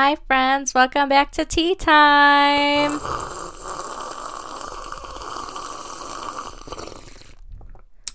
Hi, 0.00 0.14
friends. 0.14 0.74
Welcome 0.74 1.08
back 1.08 1.32
to 1.32 1.44
tea 1.44 1.74
time. 1.74 3.00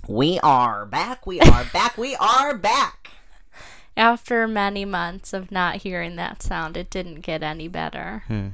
We 0.07 0.39
are 0.39 0.85
back. 0.85 1.27
We 1.27 1.41
are 1.41 1.65
back. 1.73 1.97
We 1.97 2.15
are 2.15 2.57
back. 2.57 3.09
After 3.97 4.47
many 4.47 4.85
months 4.85 5.33
of 5.33 5.51
not 5.51 5.81
hearing 5.81 6.15
that 6.15 6.41
sound, 6.41 6.77
it 6.77 6.89
didn't 6.89 7.19
get 7.19 7.43
any 7.43 7.67
better. 7.67 8.23
Hmm. 8.27 8.47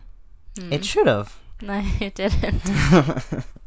Hmm. 0.57 0.73
It 0.73 0.83
should 0.83 1.05
have. 1.05 1.37
No, 1.61 1.83
it 1.99 2.15
didn't. 2.15 2.63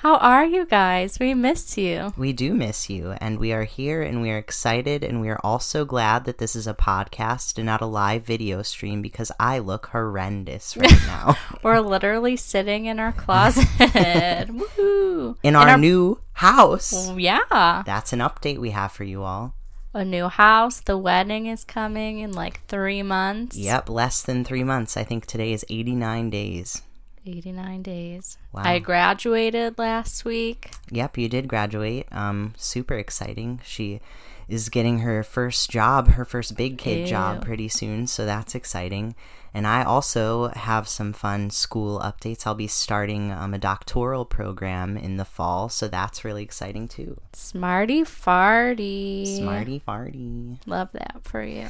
How 0.00 0.16
are 0.16 0.46
you 0.46 0.64
guys? 0.64 1.18
We 1.20 1.34
miss 1.34 1.76
you. 1.76 2.14
We 2.16 2.32
do 2.32 2.54
miss 2.54 2.88
you, 2.88 3.10
and 3.20 3.38
we 3.38 3.52
are 3.52 3.64
here, 3.64 4.00
and 4.00 4.22
we 4.22 4.30
are 4.30 4.38
excited, 4.38 5.04
and 5.04 5.20
we 5.20 5.28
are 5.28 5.38
also 5.44 5.84
glad 5.84 6.24
that 6.24 6.38
this 6.38 6.56
is 6.56 6.66
a 6.66 6.72
podcast 6.72 7.58
and 7.58 7.66
not 7.66 7.82
a 7.82 7.86
live 7.86 8.22
video 8.22 8.62
stream 8.62 9.02
because 9.02 9.30
I 9.38 9.58
look 9.58 9.88
horrendous 9.88 10.74
right 10.78 10.90
now. 11.06 11.36
We're 11.62 11.80
literally 11.80 12.36
sitting 12.38 12.86
in 12.86 12.98
our 12.98 13.12
closet. 13.12 13.66
Woohoo! 13.78 15.36
In 15.42 15.54
our, 15.54 15.76
new 15.76 16.18
house. 16.32 16.94
Oh, 16.96 17.18
yeah. 17.18 17.82
That's 17.84 18.14
an 18.14 18.20
update 18.20 18.56
we 18.56 18.70
have 18.70 18.92
for 18.92 19.04
you 19.04 19.22
all. 19.22 19.54
A 19.92 20.02
new 20.02 20.28
house. 20.28 20.80
The 20.80 20.96
wedding 20.96 21.44
is 21.44 21.62
coming 21.62 22.20
in 22.20 22.32
like 22.32 22.64
three 22.68 23.02
months. 23.02 23.54
Yep, 23.54 23.90
less 23.90 24.22
than 24.22 24.46
three 24.46 24.64
months. 24.64 24.96
I 24.96 25.04
think 25.04 25.26
today 25.26 25.52
is 25.52 25.66
89 25.68 26.30
days. 26.30 26.80
89 27.26 27.82
days. 27.82 28.38
Wow. 28.52 28.62
I 28.64 28.78
graduated 28.78 29.78
last 29.78 30.24
week. 30.24 30.70
Yep, 30.90 31.18
you 31.18 31.28
did 31.28 31.48
graduate. 31.48 32.06
Um, 32.10 32.54
super 32.56 32.94
exciting. 32.94 33.60
She 33.64 34.00
is 34.48 34.68
getting 34.68 35.00
her 35.00 35.22
first 35.22 35.70
job, 35.70 36.08
her 36.08 36.24
first 36.24 36.56
big 36.56 36.76
kid 36.76 37.06
job 37.06 37.44
pretty 37.44 37.68
soon, 37.68 38.06
so 38.06 38.26
that's 38.26 38.54
exciting. 38.54 39.14
And 39.54 39.66
I 39.66 39.82
also 39.84 40.48
have 40.48 40.88
some 40.88 41.12
fun 41.12 41.50
school 41.50 42.00
updates. 42.00 42.46
I'll 42.46 42.54
be 42.54 42.66
starting 42.66 43.32
um, 43.32 43.54
a 43.54 43.58
doctoral 43.58 44.24
program 44.24 44.96
in 44.96 45.16
the 45.16 45.24
fall, 45.24 45.68
so 45.68 45.88
that's 45.88 46.24
really 46.24 46.42
exciting 46.42 46.88
too. 46.88 47.20
Smarty 47.32 48.02
farty. 48.02 49.38
Smarty 49.38 49.82
farty. 49.86 50.58
Love 50.66 50.90
that 50.92 51.20
for 51.22 51.42
you. 51.42 51.68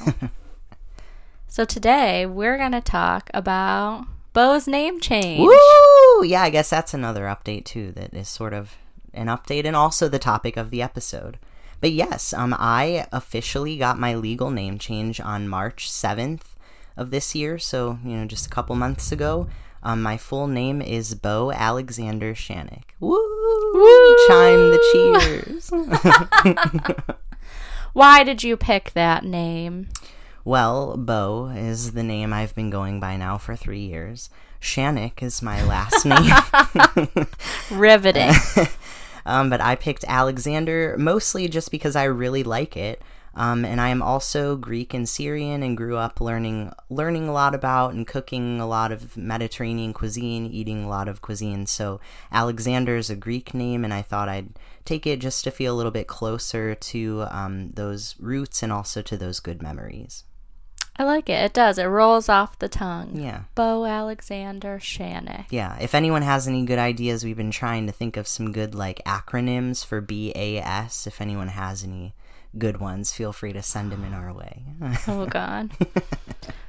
so 1.48 1.64
today 1.64 2.26
we're 2.26 2.58
going 2.58 2.72
to 2.72 2.82
talk 2.82 3.30
about 3.34 4.06
Bo's 4.32 4.68
name 4.68 5.00
change. 5.00 5.40
Woo! 5.40 6.24
Yeah, 6.24 6.42
I 6.42 6.50
guess 6.50 6.70
that's 6.70 6.94
another 6.94 7.24
update 7.24 7.64
too. 7.64 7.92
That 7.92 8.14
is 8.14 8.28
sort 8.28 8.52
of 8.52 8.76
an 9.12 9.26
update 9.26 9.64
and 9.64 9.74
also 9.74 10.08
the 10.08 10.18
topic 10.18 10.56
of 10.56 10.70
the 10.70 10.82
episode. 10.82 11.38
But 11.80 11.92
yes, 11.92 12.32
um, 12.32 12.54
I 12.58 13.06
officially 13.10 13.76
got 13.78 13.98
my 13.98 14.14
legal 14.14 14.50
name 14.50 14.78
change 14.78 15.20
on 15.20 15.48
March 15.48 15.90
seventh 15.90 16.54
of 16.96 17.10
this 17.10 17.34
year. 17.34 17.58
So 17.58 17.98
you 18.04 18.16
know, 18.16 18.26
just 18.26 18.46
a 18.46 18.50
couple 18.50 18.76
months 18.76 19.12
ago. 19.12 19.48
Um, 19.82 20.02
my 20.02 20.18
full 20.18 20.46
name 20.46 20.82
is 20.82 21.14
Bo 21.14 21.52
Alexander 21.52 22.34
Shannick. 22.34 22.90
Woo! 23.00 23.16
Chime 24.28 24.70
the 24.70 24.80
cheers. 24.92 25.70
Why 27.92 28.22
did 28.22 28.42
you 28.42 28.56
pick 28.56 28.92
that 28.92 29.24
name? 29.24 29.88
Well, 30.44 30.96
Bo 30.96 31.48
is 31.54 31.92
the 31.92 32.02
name 32.02 32.32
I've 32.32 32.54
been 32.54 32.70
going 32.70 32.98
by 32.98 33.16
now 33.16 33.36
for 33.36 33.56
three 33.56 33.80
years. 33.80 34.30
Shannick 34.60 35.22
is 35.22 35.42
my 35.42 35.62
last 35.64 36.04
name. 36.04 37.26
Riveting. 37.70 38.32
um, 39.26 39.50
but 39.50 39.60
I 39.60 39.74
picked 39.74 40.04
Alexander 40.08 40.96
mostly 40.98 41.48
just 41.48 41.70
because 41.70 41.94
I 41.94 42.04
really 42.04 42.42
like 42.42 42.76
it. 42.76 43.02
Um, 43.34 43.64
and 43.64 43.80
I 43.80 43.90
am 43.90 44.02
also 44.02 44.56
Greek 44.56 44.92
and 44.92 45.08
Syrian 45.08 45.62
and 45.62 45.76
grew 45.76 45.96
up 45.96 46.20
learning 46.20 46.72
learning 46.88 47.28
a 47.28 47.32
lot 47.32 47.54
about 47.54 47.94
and 47.94 48.06
cooking 48.06 48.60
a 48.60 48.66
lot 48.66 48.90
of 48.90 49.16
Mediterranean 49.16 49.92
cuisine, 49.92 50.46
eating 50.46 50.84
a 50.84 50.88
lot 50.88 51.06
of 51.06 51.20
cuisine. 51.20 51.66
So 51.66 52.00
Alexander 52.32 52.96
is 52.96 53.08
a 53.08 53.14
Greek 53.14 53.54
name, 53.54 53.84
and 53.84 53.94
I 53.94 54.02
thought 54.02 54.28
I'd 54.28 54.58
take 54.84 55.06
it 55.06 55.20
just 55.20 55.44
to 55.44 55.52
feel 55.52 55.74
a 55.74 55.76
little 55.76 55.92
bit 55.92 56.08
closer 56.08 56.74
to 56.74 57.26
um, 57.30 57.70
those 57.72 58.16
roots 58.18 58.64
and 58.64 58.72
also 58.72 59.00
to 59.02 59.16
those 59.16 59.38
good 59.38 59.62
memories. 59.62 60.24
I 61.00 61.04
like 61.04 61.30
it. 61.30 61.42
It 61.42 61.54
does. 61.54 61.78
It 61.78 61.84
rolls 61.84 62.28
off 62.28 62.58
the 62.58 62.68
tongue. 62.68 63.12
Yeah. 63.14 63.44
Bo 63.54 63.86
Alexander 63.86 64.78
Shannick. 64.78 65.46
Yeah, 65.48 65.78
if 65.80 65.94
anyone 65.94 66.20
has 66.20 66.46
any 66.46 66.66
good 66.66 66.78
ideas, 66.78 67.24
we've 67.24 67.38
been 67.38 67.50
trying 67.50 67.86
to 67.86 67.92
think 67.92 68.18
of 68.18 68.28
some 68.28 68.52
good 68.52 68.74
like 68.74 69.00
acronyms 69.06 69.82
for 69.82 70.02
BAS. 70.02 71.06
If 71.06 71.22
anyone 71.22 71.48
has 71.48 71.82
any 71.82 72.12
good 72.58 72.80
ones, 72.80 73.14
feel 73.14 73.32
free 73.32 73.54
to 73.54 73.62
send 73.62 73.90
them 73.92 74.04
in 74.04 74.12
our 74.12 74.30
way. 74.34 74.62
Oh, 75.08 75.24
God. 75.30 75.70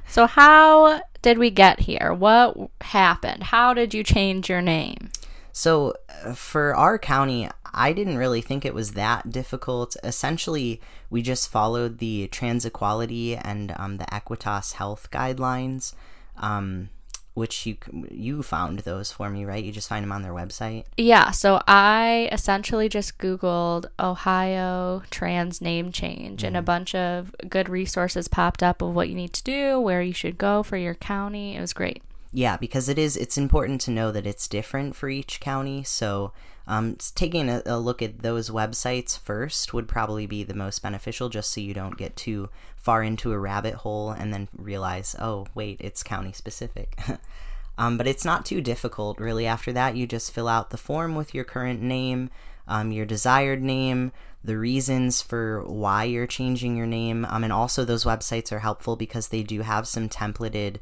so, 0.08 0.26
how 0.26 1.02
did 1.20 1.36
we 1.36 1.50
get 1.50 1.80
here? 1.80 2.14
What 2.14 2.56
happened? 2.80 3.42
How 3.42 3.74
did 3.74 3.92
you 3.92 4.02
change 4.02 4.48
your 4.48 4.62
name? 4.62 5.10
so, 5.52 5.92
uh, 6.24 6.32
for 6.32 6.74
our 6.74 6.98
county, 6.98 7.50
I 7.74 7.92
didn't 7.92 8.18
really 8.18 8.40
think 8.40 8.64
it 8.64 8.74
was 8.74 8.92
that 8.92 9.30
difficult. 9.30 9.96
Essentially, 10.04 10.80
we 11.10 11.22
just 11.22 11.50
followed 11.50 11.98
the 11.98 12.28
Trans 12.28 12.64
Equality 12.64 13.36
and 13.36 13.74
um, 13.76 13.98
the 13.98 14.04
Equitas 14.06 14.74
Health 14.74 15.08
guidelines, 15.10 15.94
um, 16.36 16.90
which 17.34 17.64
you 17.64 17.76
you 18.10 18.42
found 18.42 18.80
those 18.80 19.10
for 19.10 19.30
me, 19.30 19.44
right? 19.44 19.64
You 19.64 19.72
just 19.72 19.88
find 19.88 20.02
them 20.02 20.12
on 20.12 20.22
their 20.22 20.34
website. 20.34 20.84
Yeah, 20.98 21.30
so 21.30 21.62
I 21.66 22.28
essentially 22.30 22.88
just 22.88 23.18
Googled 23.18 23.86
Ohio 23.98 25.02
trans 25.10 25.60
name 25.60 25.92
change, 25.92 26.42
and 26.42 26.56
a 26.56 26.62
bunch 26.62 26.94
of 26.94 27.34
good 27.48 27.68
resources 27.68 28.28
popped 28.28 28.62
up 28.62 28.82
of 28.82 28.94
what 28.94 29.08
you 29.08 29.14
need 29.14 29.32
to 29.32 29.42
do, 29.42 29.80
where 29.80 30.02
you 30.02 30.12
should 30.12 30.36
go 30.36 30.62
for 30.62 30.76
your 30.76 30.94
county. 30.94 31.56
It 31.56 31.60
was 31.60 31.72
great. 31.72 32.02
Yeah, 32.32 32.56
because 32.56 32.88
it 32.88 32.98
is 32.98 33.16
it's 33.16 33.36
important 33.36 33.80
to 33.82 33.90
know 33.90 34.10
that 34.10 34.26
it's 34.26 34.48
different 34.48 34.96
for 34.96 35.08
each 35.08 35.38
county. 35.40 35.84
So, 35.84 36.32
um, 36.66 36.96
taking 37.14 37.48
a, 37.48 37.62
a 37.66 37.78
look 37.78 38.02
at 38.02 38.20
those 38.20 38.50
websites 38.50 39.18
first 39.18 39.74
would 39.74 39.88
probably 39.88 40.26
be 40.26 40.44
the 40.44 40.54
most 40.54 40.82
beneficial, 40.82 41.28
just 41.28 41.50
so 41.50 41.60
you 41.60 41.74
don't 41.74 41.96
get 41.96 42.16
too 42.16 42.48
far 42.76 43.02
into 43.02 43.32
a 43.32 43.38
rabbit 43.38 43.74
hole 43.74 44.10
and 44.10 44.32
then 44.32 44.48
realize, 44.56 45.16
oh, 45.18 45.46
wait, 45.54 45.78
it's 45.80 46.02
county 46.02 46.32
specific. 46.32 46.98
um, 47.78 47.96
but 47.96 48.06
it's 48.06 48.24
not 48.24 48.44
too 48.44 48.60
difficult, 48.60 49.18
really. 49.18 49.46
After 49.46 49.72
that, 49.72 49.96
you 49.96 50.06
just 50.06 50.32
fill 50.32 50.48
out 50.48 50.70
the 50.70 50.76
form 50.76 51.14
with 51.14 51.34
your 51.34 51.44
current 51.44 51.80
name, 51.80 52.30
um, 52.68 52.92
your 52.92 53.06
desired 53.06 53.62
name, 53.62 54.12
the 54.44 54.58
reasons 54.58 55.22
for 55.22 55.62
why 55.64 56.04
you're 56.04 56.26
changing 56.26 56.76
your 56.76 56.86
name, 56.86 57.24
um, 57.28 57.44
and 57.44 57.52
also 57.52 57.84
those 57.84 58.04
websites 58.04 58.50
are 58.50 58.58
helpful 58.58 58.96
because 58.96 59.28
they 59.28 59.42
do 59.42 59.60
have 59.62 59.86
some 59.86 60.08
templated 60.08 60.76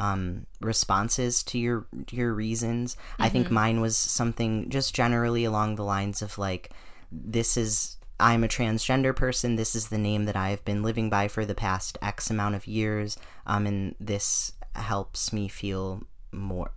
um, 0.00 0.46
responses 0.62 1.42
to 1.42 1.58
your 1.58 1.86
to 2.06 2.16
your 2.16 2.32
reasons. 2.32 2.96
I 3.18 3.28
think 3.28 3.50
mine 3.50 3.82
was 3.82 3.98
something 3.98 4.70
just 4.70 4.94
generally 4.94 5.44
along 5.44 5.76
the 5.76 5.84
lines 5.84 6.22
of 6.22 6.38
like, 6.38 6.70
this 7.12 7.58
is 7.58 7.98
I'm 8.18 8.42
a 8.42 8.48
transgender 8.48 9.14
person. 9.14 9.56
This 9.56 9.74
is 9.74 9.88
the 9.88 9.98
name 9.98 10.24
that 10.24 10.36
I've 10.36 10.64
been 10.64 10.82
living 10.82 11.10
by 11.10 11.28
for 11.28 11.44
the 11.44 11.54
past 11.54 11.98
X 12.00 12.30
amount 12.30 12.54
of 12.54 12.66
years, 12.66 13.18
um, 13.46 13.66
and 13.66 13.94
this 14.00 14.52
helps 14.74 15.34
me 15.34 15.48
feel 15.48 16.02
more. 16.32 16.70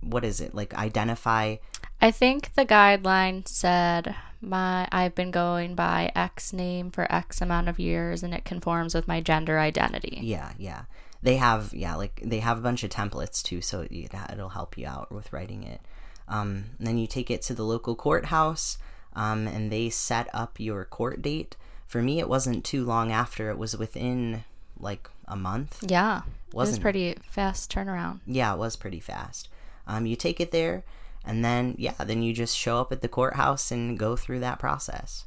What 0.00 0.24
is 0.24 0.40
it 0.40 0.54
like? 0.54 0.72
Identify. 0.72 1.56
I 2.00 2.10
think 2.10 2.54
the 2.54 2.64
guideline 2.64 3.46
said 3.46 4.14
my 4.40 4.88
I've 4.90 5.14
been 5.14 5.30
going 5.30 5.74
by 5.74 6.12
X 6.14 6.54
name 6.54 6.90
for 6.90 7.12
X 7.12 7.42
amount 7.42 7.68
of 7.68 7.78
years, 7.78 8.22
and 8.22 8.32
it 8.32 8.46
conforms 8.46 8.94
with 8.94 9.06
my 9.06 9.20
gender 9.20 9.58
identity. 9.58 10.20
Yeah, 10.22 10.52
yeah. 10.58 10.84
They 11.24 11.36
have 11.36 11.72
yeah, 11.72 11.94
like 11.96 12.20
they 12.22 12.40
have 12.40 12.58
a 12.58 12.60
bunch 12.60 12.84
of 12.84 12.90
templates 12.90 13.42
too, 13.42 13.62
so 13.62 13.80
it, 13.90 14.10
it'll 14.30 14.50
help 14.50 14.76
you 14.76 14.86
out 14.86 15.10
with 15.10 15.32
writing 15.32 15.62
it. 15.62 15.80
Um, 16.28 16.66
then 16.78 16.98
you 16.98 17.06
take 17.06 17.30
it 17.30 17.40
to 17.42 17.54
the 17.54 17.64
local 17.64 17.96
courthouse, 17.96 18.76
um, 19.14 19.48
and 19.48 19.72
they 19.72 19.88
set 19.88 20.28
up 20.34 20.60
your 20.60 20.84
court 20.84 21.22
date. 21.22 21.56
For 21.86 22.02
me, 22.02 22.20
it 22.20 22.28
wasn't 22.28 22.62
too 22.62 22.84
long 22.84 23.10
after; 23.10 23.48
it 23.48 23.56
was 23.56 23.74
within 23.74 24.44
like 24.78 25.08
a 25.26 25.34
month. 25.34 25.82
Yeah, 25.88 26.22
it 26.48 26.54
was 26.54 26.78
pretty 26.78 27.16
fast 27.22 27.72
turnaround. 27.72 28.20
Yeah, 28.26 28.52
it 28.52 28.58
was 28.58 28.76
pretty 28.76 29.00
fast. 29.00 29.48
Um, 29.86 30.04
you 30.04 30.16
take 30.16 30.40
it 30.40 30.50
there, 30.50 30.84
and 31.24 31.42
then 31.42 31.74
yeah, 31.78 31.94
then 32.04 32.22
you 32.22 32.34
just 32.34 32.54
show 32.54 32.82
up 32.82 32.92
at 32.92 33.00
the 33.00 33.08
courthouse 33.08 33.70
and 33.70 33.98
go 33.98 34.14
through 34.14 34.40
that 34.40 34.58
process. 34.58 35.24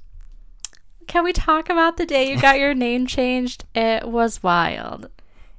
Can 1.07 1.23
we 1.23 1.33
talk 1.33 1.71
about 1.71 1.97
the 1.97 2.05
day 2.05 2.29
you 2.29 2.39
got 2.39 2.59
your 2.59 2.73
name 2.75 3.07
changed? 3.07 3.65
It 3.73 4.07
was 4.07 4.43
wild. 4.43 5.09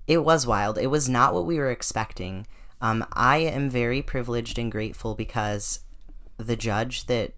It 0.09 0.25
was 0.25 0.47
wild. 0.47 0.79
It 0.79 0.89
was 0.89 1.09
not 1.09 1.35
what 1.35 1.47
we 1.47 1.59
were 1.59 1.71
expecting. 1.71 2.47
Um, 2.81 3.05
I 3.13 3.39
am 3.39 3.69
very 3.69 4.03
privileged 4.03 4.59
and 4.59 4.73
grateful 4.73 5.15
because 5.15 5.81
the 6.39 6.57
judge 6.57 7.07
that 7.07 7.35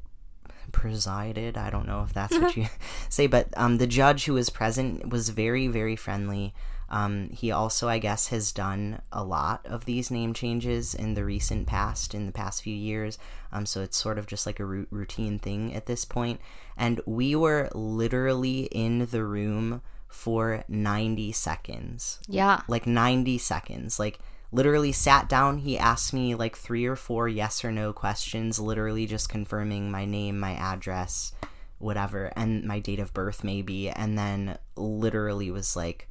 presided, 0.71 1.59
I 1.59 1.69
don't 1.71 1.87
know 1.87 2.05
if 2.05 2.13
that's 2.13 2.39
what 2.39 2.57
you 2.57 2.67
say, 3.09 3.27
but 3.27 3.49
um, 3.57 3.79
the 3.79 3.87
judge 3.87 4.25
who 4.25 4.35
was 4.35 4.51
present 4.51 5.11
was 5.11 5.31
very, 5.31 5.67
very 5.67 5.97
friendly. 5.97 6.55
Um, 6.91 7.31
he 7.31 7.51
also, 7.51 7.89
I 7.89 7.99
guess, 7.99 8.29
has 8.29 8.53
done 8.53 9.01
a 9.13 9.25
lot 9.25 9.65
of 9.67 9.85
these 9.85 10.11
name 10.11 10.35
changes 10.35 10.95
in 10.95 11.15
the 11.15 11.25
recent 11.25 11.67
past, 11.67 12.15
in 12.15 12.27
the 12.27 12.33
past 12.33 12.63
few 12.63 12.75
years. 12.75 13.19
Um, 13.53 13.65
so 13.65 13.81
it's 13.83 13.97
sort 13.97 14.19
of 14.19 14.27
just 14.27 14.47
like 14.47 14.61
a 14.61 14.65
routine 14.65 15.39
thing 15.39 15.75
at 15.75 15.87
this 15.87 16.05
point. 16.05 16.41
And 16.77 17.01
we 17.07 17.35
were 17.35 17.69
literally 17.75 18.63
in 18.67 19.07
the 19.07 19.25
room 19.25 19.83
for 20.11 20.65
90 20.69 21.33
seconds. 21.33 22.21
Yeah. 22.29 22.63
Like 22.69 22.87
90 22.87 23.39
seconds. 23.39 23.99
Like 23.99 24.19
literally 24.53 24.93
sat 24.93 25.29
down, 25.29 25.59
he 25.59 25.79
asked 25.79 26.13
me 26.13 26.35
like 26.35 26.57
three 26.57 26.85
or 26.87 26.97
four 26.97 27.29
yes 27.29 27.65
or 27.65 27.73
no 27.73 27.93
questions, 27.93 28.59
literally 28.59 29.07
just 29.07 29.29
confirming 29.29 29.91
my 29.91 30.05
name, 30.05 30.39
my 30.39 30.53
address, 30.55 31.33
whatever, 31.79 32.33
and 32.37 32.65
my 32.65 32.81
date 32.81 33.01
of 33.01 33.15
birth 33.15 33.45
maybe, 33.45 33.89
and 33.89 34.19
then 34.19 34.59
literally 34.77 35.51
was 35.51 35.77
like 35.77 36.09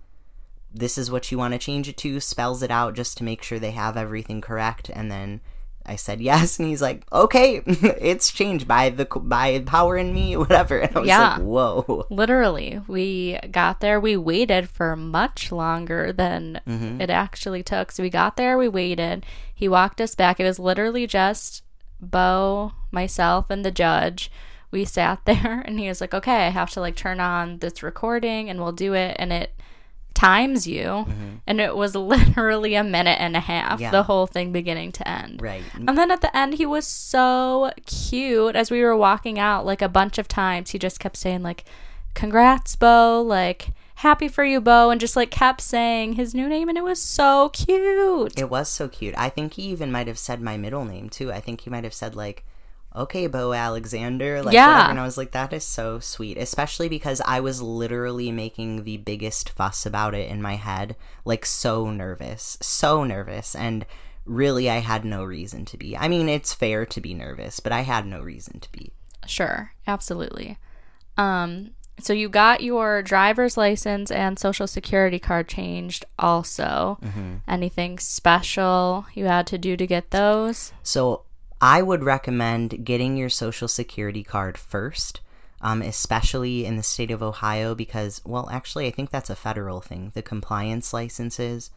this 0.72 0.98
is 0.98 1.10
what 1.10 1.32
you 1.32 1.38
want 1.38 1.54
to 1.54 1.58
change 1.58 1.90
it 1.90 1.98
to, 1.98 2.20
spells 2.20 2.62
it 2.62 2.70
out 2.70 2.94
just 2.94 3.18
to 3.18 3.24
make 3.24 3.42
sure 3.42 3.58
they 3.58 3.72
have 3.72 3.98
everything 3.98 4.40
correct, 4.40 4.90
and 4.94 5.12
then 5.12 5.42
I 5.90 5.96
said 5.96 6.22
yes, 6.22 6.60
and 6.60 6.68
he's 6.68 6.82
like, 6.82 7.04
"Okay, 7.12 7.64
it's 7.66 8.32
changed 8.32 8.68
by 8.68 8.90
the 8.92 9.06
by 9.06 9.60
power 9.66 9.98
in 9.98 10.14
me, 10.14 10.38
whatever." 10.44 10.78
And 10.78 10.96
I 10.96 11.00
was 11.00 11.08
Yeah. 11.08 11.30
like, 11.34 11.42
"Whoa!" 11.42 12.06
Literally, 12.12 12.82
we 12.88 13.40
got 13.52 13.80
there. 13.80 14.00
We 14.00 14.16
waited 14.16 14.70
for 14.70 14.96
much 14.96 15.52
longer 15.52 16.14
than 16.14 16.62
mm-hmm. 16.68 17.02
it 17.02 17.10
actually 17.10 17.64
took. 17.64 17.92
So 17.92 18.04
we 18.04 18.10
got 18.12 18.38
there, 18.38 18.58
we 18.58 18.68
waited. 18.68 19.26
He 19.54 19.68
walked 19.68 20.00
us 20.00 20.14
back. 20.14 20.40
It 20.40 20.46
was 20.46 20.60
literally 20.60 21.08
just 21.08 21.64
Bo, 22.00 22.74
myself, 22.92 23.50
and 23.50 23.66
the 23.66 23.72
judge. 23.72 24.32
We 24.72 24.86
sat 24.86 25.20
there, 25.26 25.64
and 25.66 25.80
he 25.80 25.88
was 25.88 26.02
like, 26.02 26.14
"Okay, 26.14 26.46
I 26.46 26.50
have 26.50 26.70
to 26.72 26.80
like 26.82 26.96
turn 26.96 27.20
on 27.20 27.58
this 27.58 27.82
recording, 27.82 28.50
and 28.50 28.60
we'll 28.62 28.72
do 28.72 28.94
it." 28.94 29.16
And 29.18 29.34
it 29.34 29.60
times 30.20 30.68
you, 30.68 30.84
mm-hmm. 30.84 31.36
and 31.48 31.62
it 31.62 31.76
was 31.76 31.96
literally 32.14 32.76
a 32.76 32.84
minute 32.84 33.20
and 33.20 33.36
a 33.36 33.40
half. 33.40 33.80
Yeah. 33.80 33.92
The 33.92 34.04
whole 34.04 34.28
thing, 34.28 34.52
beginning 34.52 34.92
to 34.94 35.08
end. 35.08 35.42
Right? 35.42 35.64
And 35.76 35.98
then 35.98 36.12
at 36.12 36.22
the 36.22 36.36
end, 36.36 36.56
he 36.56 36.66
was 36.66 36.86
so 36.86 37.72
cute. 37.86 38.56
As 38.56 38.70
we 38.70 38.82
were 38.82 38.98
walking 38.98 39.40
out, 39.40 39.66
like 39.66 39.82
a 39.82 39.90
bunch 39.90 40.18
of 40.18 40.28
times, 40.28 40.72
he 40.72 40.80
just 40.80 41.00
kept 41.00 41.18
saying, 41.18 41.44
like, 41.44 41.64
congrats, 42.14 42.76
Bo, 42.76 43.22
like, 43.22 43.70
happy 43.96 44.28
for 44.28 44.44
you, 44.44 44.60
Bo, 44.60 44.90
and 44.90 45.00
just 45.00 45.16
like 45.16 45.32
kept 45.32 45.62
saying 45.62 46.14
his 46.14 46.36
new 46.36 46.50
name, 46.50 46.70
and 46.70 46.78
it 46.78 46.84
was 46.84 47.02
so 47.02 47.50
cute. 47.50 48.40
It 48.40 48.50
was 48.50 48.70
so 48.70 48.88
cute. 48.88 49.16
I 49.18 49.30
think 49.30 49.54
he 49.54 49.64
even 49.64 49.92
might 49.92 50.08
have 50.08 50.20
said 50.20 50.42
my 50.42 50.58
middle 50.58 50.86
name 50.86 51.10
too. 51.10 51.32
I 51.32 51.40
think 51.40 51.62
he 51.62 51.70
might 51.70 51.84
have 51.84 51.94
said 51.94 52.16
like, 52.16 52.46
"Okay, 52.96 53.28
Bo 53.28 53.54
Alexander," 53.54 54.42
like 54.42 54.54
Yeah. 54.54 54.68
whatever. 54.68 54.90
And 54.92 55.00
I 55.00 55.04
was 55.06 55.18
like, 55.18 55.32
"That 55.32 55.54
is 55.54 55.66
so 55.66 56.00
sweet," 56.00 56.38
especially 56.38 56.90
because 56.90 57.22
I 57.26 57.40
was 57.40 57.62
literally 57.62 58.32
making 58.32 58.84
the 58.84 58.98
biggest 58.98 59.50
fuss 59.50 59.86
about 59.86 60.14
it 60.16 60.30
in 60.30 60.42
my 60.42 60.56
head, 60.56 60.96
like 61.26 61.46
so 61.46 61.90
nervous, 61.92 62.58
so 62.62 63.04
nervous, 63.04 63.56
and 63.56 63.86
really, 64.26 64.70
I 64.70 64.78
had 64.80 65.06
no 65.06 65.24
reason 65.24 65.66
to 65.66 65.78
be. 65.78 65.98
I 65.98 66.08
mean, 66.08 66.30
it's 66.30 66.54
fair 66.54 66.86
to 66.86 67.02
be 67.02 67.14
nervous, 67.14 67.60
but 67.60 67.72
I 67.72 67.82
had 67.82 68.06
no 68.06 68.22
reason 68.22 68.60
to 68.60 68.72
be. 68.72 68.92
Sure, 69.26 69.74
absolutely. 69.88 70.58
Um, 71.18 71.72
so 72.00 72.14
you 72.14 72.30
got 72.30 72.62
your 72.62 73.02
driver's 73.02 73.58
license 73.58 74.10
and 74.12 74.40
social 74.40 74.68
security 74.68 75.20
card 75.20 75.48
changed 75.48 76.06
also. 76.18 76.98
Anything 77.48 78.00
special 78.00 79.06
you 79.14 79.26
had 79.26 79.46
to 79.48 79.58
do 79.58 79.76
to 79.76 79.86
get 79.88 80.12
those? 80.12 80.72
So 80.84 81.24
I 81.62 81.82
would 81.82 82.04
recommend 82.04 82.86
getting 82.86 83.18
your 83.18 83.30
social 83.30 83.68
security 83.68 84.24
card 84.24 84.58
first, 84.58 85.20
um, 85.62 85.82
especially 85.82 86.66
in 86.66 86.78
the 86.78 86.84
state 86.84 87.12
of 87.12 87.22
Ohio, 87.22 87.76
because, 87.76 88.22
well, 88.24 88.50
actually, 88.50 88.88
I 88.88 88.92
think 88.92 89.10
that's 89.10 89.30
a 89.30 89.36
federal 89.36 89.82
thing. 89.82 90.12
The 90.14 90.22
compliance 90.22 90.94
licenses, 90.94 91.70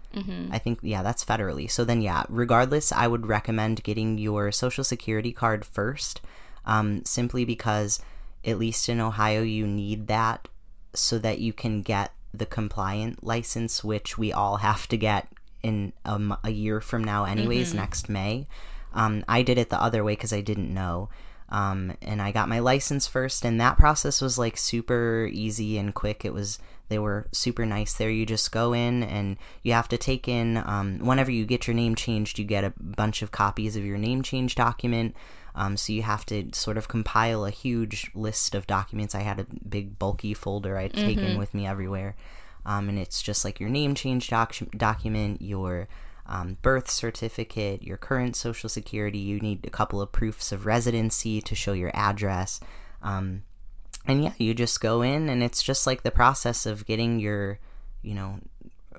I 0.52 0.58
think, 0.58 0.78
yeah, 0.82 1.02
that's 1.02 1.24
federally. 1.24 1.68
So 1.68 1.84
then, 1.84 2.00
yeah, 2.00 2.22
regardless, 2.28 2.92
I 2.92 3.08
would 3.08 3.26
recommend 3.26 3.82
getting 3.82 4.18
your 4.18 4.52
social 4.52 4.84
security 4.84 5.32
card 5.32 5.64
first, 5.64 6.20
um, 6.64 7.04
simply 7.04 7.44
because, 7.44 7.98
at 8.44 8.58
least 8.58 8.88
in 8.88 9.00
Ohio, 9.00 9.42
you 9.42 9.66
need 9.66 10.06
that 10.06 10.46
so 10.94 11.18
that 11.18 11.40
you 11.40 11.52
can 11.52 11.82
get 11.82 12.12
the 12.32 12.46
compliant 12.46 13.24
license, 13.24 13.82
which 13.82 14.16
we 14.16 14.32
all 14.32 14.58
have 14.58 14.86
to 14.88 14.96
get 14.96 15.26
in 15.62 15.92
a 16.04 16.50
year 16.50 16.80
from 16.80 17.02
now, 17.02 17.24
anyways, 17.24 17.72
next 17.74 18.08
May. 18.08 18.46
Um, 18.94 19.24
I 19.28 19.42
did 19.42 19.58
it 19.58 19.70
the 19.70 19.82
other 19.82 20.04
way 20.04 20.12
because 20.12 20.32
I 20.32 20.40
didn't 20.40 20.72
know. 20.72 21.08
Um, 21.48 21.94
and 22.00 22.22
I 22.22 22.32
got 22.32 22.48
my 22.48 22.60
license 22.60 23.06
first, 23.06 23.44
and 23.44 23.60
that 23.60 23.76
process 23.76 24.22
was 24.22 24.38
like 24.38 24.56
super 24.56 25.28
easy 25.30 25.76
and 25.76 25.94
quick. 25.94 26.24
It 26.24 26.32
was, 26.32 26.58
they 26.88 26.98
were 26.98 27.28
super 27.30 27.66
nice 27.66 27.92
there. 27.92 28.08
You 28.08 28.24
just 28.24 28.52
go 28.52 28.72
in 28.72 29.02
and 29.02 29.36
you 29.62 29.74
have 29.74 29.88
to 29.88 29.98
take 29.98 30.28
in, 30.28 30.56
um, 30.56 31.00
whenever 31.00 31.30
you 31.30 31.44
get 31.44 31.66
your 31.66 31.74
name 31.74 31.94
changed, 31.94 32.38
you 32.38 32.46
get 32.46 32.64
a 32.64 32.72
bunch 32.80 33.20
of 33.20 33.32
copies 33.32 33.76
of 33.76 33.84
your 33.84 33.98
name 33.98 34.22
change 34.22 34.54
document. 34.54 35.14
Um, 35.54 35.76
so 35.76 35.92
you 35.92 36.00
have 36.00 36.24
to 36.26 36.48
sort 36.54 36.78
of 36.78 36.88
compile 36.88 37.44
a 37.44 37.50
huge 37.50 38.10
list 38.14 38.54
of 38.54 38.66
documents. 38.66 39.14
I 39.14 39.20
had 39.20 39.38
a 39.38 39.46
big 39.68 39.98
bulky 39.98 40.32
folder 40.32 40.78
I'd 40.78 40.94
taken 40.94 41.36
with 41.36 41.52
me 41.52 41.66
everywhere. 41.66 42.16
Um, 42.64 42.88
and 42.88 42.98
it's 42.98 43.20
just 43.20 43.44
like 43.44 43.60
your 43.60 43.68
name 43.68 43.94
change 43.94 44.30
doc- 44.30 44.56
document, 44.74 45.42
your 45.42 45.88
um, 46.32 46.56
birth 46.62 46.90
certificate, 46.90 47.82
your 47.82 47.98
current 47.98 48.34
social 48.36 48.70
security. 48.70 49.18
You 49.18 49.38
need 49.38 49.66
a 49.66 49.70
couple 49.70 50.00
of 50.00 50.12
proofs 50.12 50.50
of 50.50 50.64
residency 50.64 51.42
to 51.42 51.54
show 51.54 51.74
your 51.74 51.90
address. 51.92 52.58
Um, 53.02 53.42
and 54.06 54.24
yeah, 54.24 54.32
you 54.38 54.54
just 54.54 54.80
go 54.80 55.02
in, 55.02 55.28
and 55.28 55.42
it's 55.42 55.62
just 55.62 55.86
like 55.86 56.02
the 56.02 56.10
process 56.10 56.64
of 56.64 56.86
getting 56.86 57.20
your, 57.20 57.58
you 58.00 58.14
know, 58.14 58.40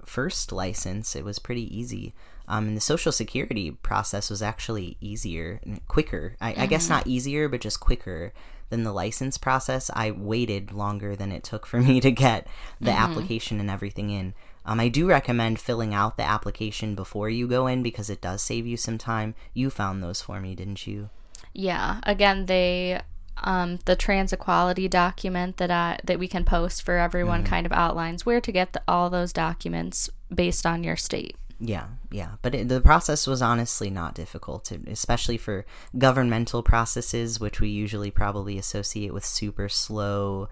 first 0.05 0.51
license. 0.51 1.15
It 1.15 1.25
was 1.25 1.39
pretty 1.39 1.75
easy. 1.75 2.13
Um, 2.47 2.67
and 2.67 2.77
the 2.77 2.81
social 2.81 3.11
security 3.11 3.71
process 3.71 4.29
was 4.29 4.43
actually 4.43 4.97
easier 5.01 5.59
and 5.63 5.85
quicker. 5.87 6.35
I, 6.39 6.53
I 6.55 6.65
guess 6.67 6.87
not 6.87 7.07
easier, 7.07 7.49
but 7.49 7.61
just 7.61 7.79
quicker 7.79 8.31
than 8.69 8.83
the 8.83 8.93
license 8.93 9.39
process. 9.39 9.89
I 9.95 10.11
waited 10.11 10.71
longer 10.71 11.15
than 11.15 11.31
it 11.31 11.43
took 11.43 11.65
for 11.65 11.79
me 11.81 11.99
to 12.01 12.11
get 12.11 12.45
the 12.79 12.91
application 12.91 13.59
and 13.59 13.71
everything 13.71 14.11
in. 14.11 14.35
Um, 14.65 14.79
I 14.79 14.87
do 14.87 15.07
recommend 15.07 15.59
filling 15.59 15.93
out 15.93 16.17
the 16.17 16.23
application 16.23 16.95
before 16.95 17.29
you 17.29 17.47
go 17.47 17.67
in 17.67 17.83
because 17.83 18.09
it 18.09 18.21
does 18.21 18.41
save 18.41 18.65
you 18.65 18.77
some 18.77 18.97
time. 18.97 19.35
You 19.53 19.69
found 19.69 20.01
those 20.01 20.21
for 20.21 20.39
me, 20.39 20.55
didn't 20.55 20.87
you? 20.87 21.09
Yeah. 21.53 21.99
Again, 22.03 22.45
they 22.45 23.01
um 23.43 23.79
the 23.85 23.95
trans 23.95 24.31
equality 24.31 24.87
document 24.87 25.57
that 25.57 25.71
I 25.71 25.99
that 26.03 26.19
we 26.19 26.27
can 26.27 26.45
post 26.45 26.83
for 26.83 26.97
everyone 26.97 27.43
kind 27.43 27.65
of 27.65 27.71
outlines 27.71 28.25
where 28.25 28.39
to 28.39 28.51
get 28.51 28.73
the, 28.73 28.81
all 28.87 29.09
those 29.09 29.33
documents 29.33 30.09
based 30.33 30.65
on 30.65 30.83
your 30.83 30.95
state. 30.95 31.35
Yeah, 31.59 31.85
yeah, 32.11 32.31
but 32.41 32.53
it, 32.53 32.67
the 32.67 32.81
process 32.81 33.25
was 33.25 33.41
honestly 33.41 33.89
not 33.89 34.15
difficult, 34.15 34.71
especially 34.87 35.37
for 35.37 35.65
governmental 35.97 36.61
processes, 36.61 37.39
which 37.39 37.61
we 37.61 37.69
usually 37.69 38.11
probably 38.11 38.57
associate 38.57 39.13
with 39.13 39.23
super 39.23 39.69
slow 39.69 40.49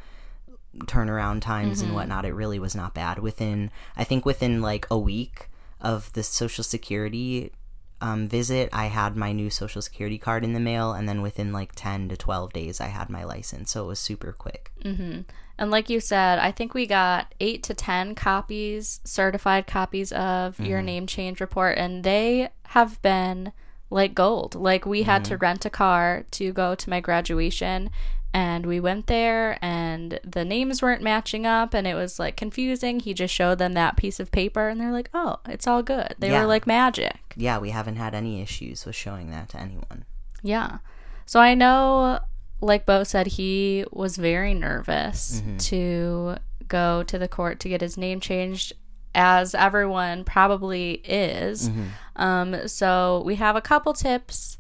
turnaround 0.79 1.41
times 1.41 1.81
and 1.81 1.89
mm-hmm. 1.89 1.95
whatnot. 1.95 2.25
It 2.25 2.33
really 2.33 2.59
was 2.59 2.75
not 2.75 2.93
bad. 2.93 3.19
Within, 3.19 3.71
I 3.95 4.03
think, 4.03 4.25
within 4.25 4.61
like 4.61 4.87
a 4.89 4.97
week 4.97 5.49
of 5.79 6.11
the 6.13 6.23
Social 6.23 6.63
Security 6.63 7.51
um, 7.99 8.27
visit, 8.27 8.69
I 8.71 8.87
had 8.87 9.15
my 9.15 9.31
new 9.31 9.49
Social 9.49 9.81
Security 9.81 10.17
card 10.17 10.43
in 10.43 10.53
the 10.53 10.59
mail, 10.59 10.93
and 10.93 11.07
then 11.07 11.21
within 11.21 11.51
like 11.51 11.71
ten 11.75 12.09
to 12.09 12.17
twelve 12.17 12.53
days, 12.53 12.81
I 12.81 12.87
had 12.87 13.09
my 13.09 13.23
license. 13.23 13.71
So 13.71 13.83
it 13.83 13.87
was 13.87 13.99
super 13.99 14.31
quick. 14.31 14.71
Mm-hmm. 14.83 15.21
And 15.61 15.69
like 15.69 15.91
you 15.91 15.99
said, 15.99 16.39
I 16.39 16.51
think 16.51 16.73
we 16.73 16.87
got 16.87 17.35
eight 17.39 17.61
to 17.63 17.75
10 17.75 18.15
copies, 18.15 18.99
certified 19.03 19.67
copies 19.67 20.11
of 20.11 20.59
your 20.59 20.79
mm-hmm. 20.79 20.85
name 20.87 21.05
change 21.05 21.39
report, 21.39 21.77
and 21.77 22.03
they 22.03 22.49
have 22.69 22.99
been 23.03 23.51
like 23.91 24.15
gold. 24.15 24.55
Like, 24.55 24.87
we 24.87 25.03
had 25.03 25.23
to 25.25 25.37
rent 25.37 25.63
a 25.63 25.69
car 25.69 26.25
to 26.31 26.51
go 26.51 26.73
to 26.73 26.89
my 26.89 26.99
graduation, 26.99 27.91
and 28.33 28.65
we 28.65 28.79
went 28.79 29.07
there, 29.07 29.57
and 29.61 30.19
the 30.23 30.45
names 30.45 30.81
weren't 30.81 31.01
matching 31.01 31.45
up, 31.45 31.73
and 31.73 31.85
it 31.85 31.95
was 31.95 32.19
like 32.19 32.35
confusing. 32.38 33.00
He 33.01 33.13
just 33.13 33.33
showed 33.33 33.57
them 33.57 33.73
that 33.73 33.97
piece 33.97 34.19
of 34.19 34.31
paper, 34.31 34.69
and 34.69 34.79
they're 34.79 34.91
like, 34.91 35.09
oh, 35.13 35.38
it's 35.47 35.67
all 35.67 35.83
good. 35.83 36.15
They 36.19 36.29
Yeah. 36.31 36.41
were 36.41 36.47
like 36.47 36.65
magic. 36.67 37.17
Yeah, 37.35 37.57
we 37.57 37.71
haven't 37.71 37.95
had 37.97 38.13
any 38.15 38.41
issues 38.41 38.85
with 38.85 38.95
showing 38.95 39.31
that 39.31 39.50
to 39.50 39.59
anyone. 39.59 40.05
Yeah. 40.41 40.77
So 41.25 41.39
I 41.39 41.53
know, 41.53 42.19
like 42.61 42.85
Bo 42.85 43.03
said, 43.03 43.27
he 43.27 43.85
was 43.91 44.17
very 44.17 44.53
nervous 44.53 45.41
to 45.59 46.38
go 46.67 47.03
to 47.03 47.17
the 47.19 47.27
court 47.27 47.59
to 47.61 47.69
get 47.69 47.81
his 47.81 47.97
name 47.97 48.19
changed, 48.19 48.73
as 49.13 49.53
everyone 49.53 50.23
probably 50.23 50.93
is. 51.03 51.69
Um, 52.15 52.67
so 52.67 53.23
we 53.25 53.35
have 53.35 53.55
a 53.57 53.61
couple 53.61 53.93
tips 53.93 54.57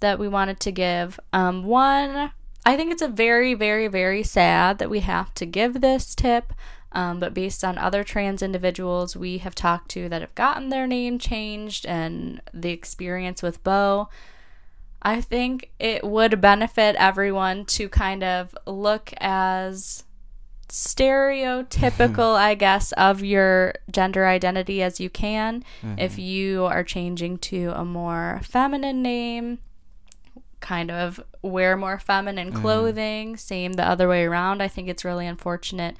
that 0.00 0.18
we 0.18 0.26
wanted 0.28 0.58
to 0.60 0.72
give. 0.72 1.20
Um, 1.32 1.64
one, 1.64 2.32
I 2.64 2.76
think 2.76 2.92
it's 2.92 3.02
a 3.02 3.08
very, 3.08 3.54
very, 3.54 3.88
very 3.88 4.22
sad 4.22 4.78
that 4.78 4.90
we 4.90 5.00
have 5.00 5.34
to 5.34 5.46
give 5.46 5.80
this 5.80 6.14
tip. 6.14 6.52
Um, 6.92 7.18
but 7.20 7.32
based 7.32 7.64
on 7.64 7.78
other 7.78 8.04
trans 8.04 8.42
individuals 8.42 9.16
we 9.16 9.38
have 9.38 9.54
talked 9.54 9.90
to 9.92 10.10
that 10.10 10.20
have 10.20 10.34
gotten 10.34 10.68
their 10.68 10.86
name 10.86 11.18
changed 11.18 11.86
and 11.86 12.42
the 12.52 12.70
experience 12.70 13.42
with 13.42 13.64
Bo, 13.64 14.10
I 15.00 15.20
think 15.20 15.70
it 15.78 16.04
would 16.04 16.40
benefit 16.40 16.94
everyone 16.96 17.64
to 17.66 17.88
kind 17.88 18.22
of 18.22 18.54
look 18.66 19.12
as 19.18 20.04
stereotypical, 20.68 22.34
I 22.36 22.54
guess, 22.54 22.92
of 22.92 23.24
your 23.24 23.74
gender 23.90 24.26
identity 24.26 24.82
as 24.82 25.00
you 25.00 25.10
can. 25.10 25.64
If 25.98 26.18
you 26.18 26.66
are 26.66 26.84
changing 26.84 27.38
to 27.38 27.72
a 27.74 27.84
more 27.84 28.40
feminine 28.44 29.02
name, 29.02 29.58
kind 30.62 30.90
of 30.90 31.20
wear 31.42 31.76
more 31.76 31.98
feminine 31.98 32.52
clothing, 32.52 33.36
same 33.36 33.74
the 33.74 33.86
other 33.86 34.08
way 34.08 34.24
around. 34.24 34.62
I 34.62 34.68
think 34.68 34.88
it's 34.88 35.04
really 35.04 35.26
unfortunate 35.26 35.96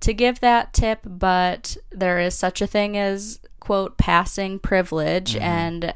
to 0.00 0.14
give 0.14 0.40
that 0.40 0.72
tip, 0.72 1.00
but 1.04 1.76
there 1.90 2.18
is 2.18 2.34
such 2.34 2.62
a 2.62 2.66
thing 2.66 2.96
as 2.96 3.40
quote 3.60 3.98
passing 3.98 4.58
privilege 4.58 5.34
Mm-hmm. 5.34 5.42
and 5.42 5.94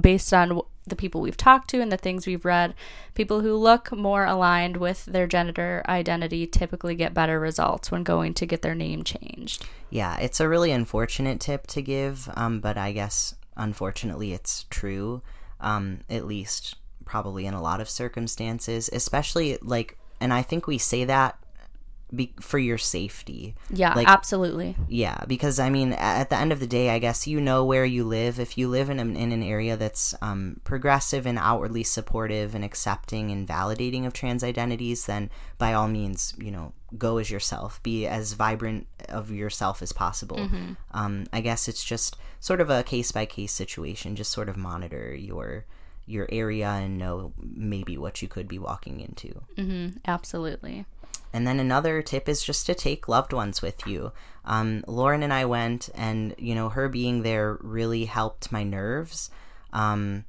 based 0.00 0.32
on 0.32 0.48
w- 0.48 0.66
the 0.86 0.96
people 0.96 1.20
we've 1.20 1.36
talked 1.36 1.68
to 1.70 1.80
and 1.80 1.90
the 1.90 1.96
things 1.96 2.26
we've 2.26 2.44
read, 2.44 2.72
people 3.14 3.40
who 3.40 3.54
look 3.56 3.90
more 3.90 4.24
aligned 4.24 4.76
with 4.76 5.04
their 5.06 5.26
gender 5.26 5.82
identity 5.88 6.46
typically 6.46 6.94
get 6.94 7.12
better 7.12 7.40
results 7.40 7.90
when 7.90 8.04
going 8.04 8.32
to 8.34 8.46
get 8.46 8.62
their 8.62 8.74
name 8.74 9.02
changed. 9.02 9.66
Yeah, 9.90 10.16
it's 10.18 10.38
a 10.38 10.48
really 10.48 10.70
unfortunate 10.70 11.40
tip 11.40 11.66
to 11.68 11.82
give, 11.82 12.28
um, 12.36 12.60
but 12.60 12.76
I 12.78 12.92
guess 12.92 13.34
unfortunately 13.56 14.32
it's 14.32 14.64
true. 14.70 15.22
Um, 15.58 16.00
at 16.10 16.26
least 16.26 16.76
probably 17.06 17.46
in 17.46 17.54
a 17.54 17.62
lot 17.62 17.80
of 17.80 17.88
circumstances, 17.88 18.90
especially 18.92 19.56
like, 19.62 19.96
and 20.20 20.32
I 20.34 20.42
think 20.42 20.66
we 20.66 20.76
say 20.76 21.04
that 21.06 21.38
be- 22.14 22.34
for 22.40 22.58
your 22.58 22.78
safety. 22.78 23.54
Yeah, 23.68 23.92
Like- 23.94 24.08
absolutely. 24.08 24.76
Yeah, 24.88 25.24
because 25.26 25.58
I 25.58 25.70
mean, 25.70 25.92
at 25.94 26.30
the 26.30 26.36
end 26.36 26.52
of 26.52 26.60
the 26.60 26.66
day, 26.66 26.90
I 26.90 26.98
guess 27.00 27.26
you 27.26 27.40
know 27.40 27.64
where 27.64 27.84
you 27.84 28.04
live. 28.04 28.38
If 28.38 28.56
you 28.56 28.68
live 28.68 28.90
in, 28.90 29.00
a, 29.00 29.02
in 29.02 29.32
an 29.32 29.42
area 29.42 29.76
that's 29.76 30.14
um, 30.22 30.60
progressive 30.62 31.26
and 31.26 31.38
outwardly 31.38 31.82
supportive 31.82 32.54
and 32.54 32.64
accepting 32.64 33.30
and 33.32 33.46
validating 33.46 34.06
of 34.06 34.12
trans 34.12 34.44
identities, 34.44 35.06
then 35.06 35.30
by 35.58 35.72
all 35.72 35.88
means, 35.88 36.32
you 36.38 36.50
know, 36.52 36.72
go 36.96 37.18
as 37.18 37.28
yourself. 37.30 37.82
Be 37.82 38.06
as 38.06 38.34
vibrant 38.34 38.86
of 39.08 39.32
yourself 39.32 39.82
as 39.82 39.92
possible. 39.92 40.48
Um, 40.92 41.26
I 41.32 41.40
guess 41.40 41.66
it's 41.66 41.84
just 41.84 42.16
sort 42.38 42.60
of 42.60 42.70
a 42.70 42.84
case 42.84 43.10
by 43.10 43.26
case 43.26 43.52
situation. 43.52 44.14
Just 44.14 44.30
sort 44.30 44.48
of 44.48 44.56
monitor 44.56 45.12
your 45.14 45.64
your 46.06 46.28
area 46.30 46.68
and 46.68 46.98
know 46.98 47.32
maybe 47.40 47.98
what 47.98 48.22
you 48.22 48.28
could 48.28 48.48
be 48.48 48.58
walking 48.58 49.00
into. 49.00 49.42
hmm 49.56 49.88
absolutely. 50.06 50.86
And 51.32 51.46
then 51.46 51.58
another 51.60 52.00
tip 52.02 52.28
is 52.28 52.42
just 52.42 52.64
to 52.66 52.74
take 52.74 53.08
loved 53.08 53.32
ones 53.32 53.60
with 53.60 53.86
you. 53.86 54.12
Um, 54.44 54.84
Lauren 54.86 55.22
and 55.22 55.32
I 55.32 55.44
went, 55.44 55.90
and 55.94 56.34
you 56.38 56.54
know, 56.54 56.68
her 56.70 56.88
being 56.88 57.22
there 57.22 57.58
really 57.60 58.04
helped 58.06 58.50
my 58.52 58.62
nerves. 58.62 59.30
Um, 59.72 60.24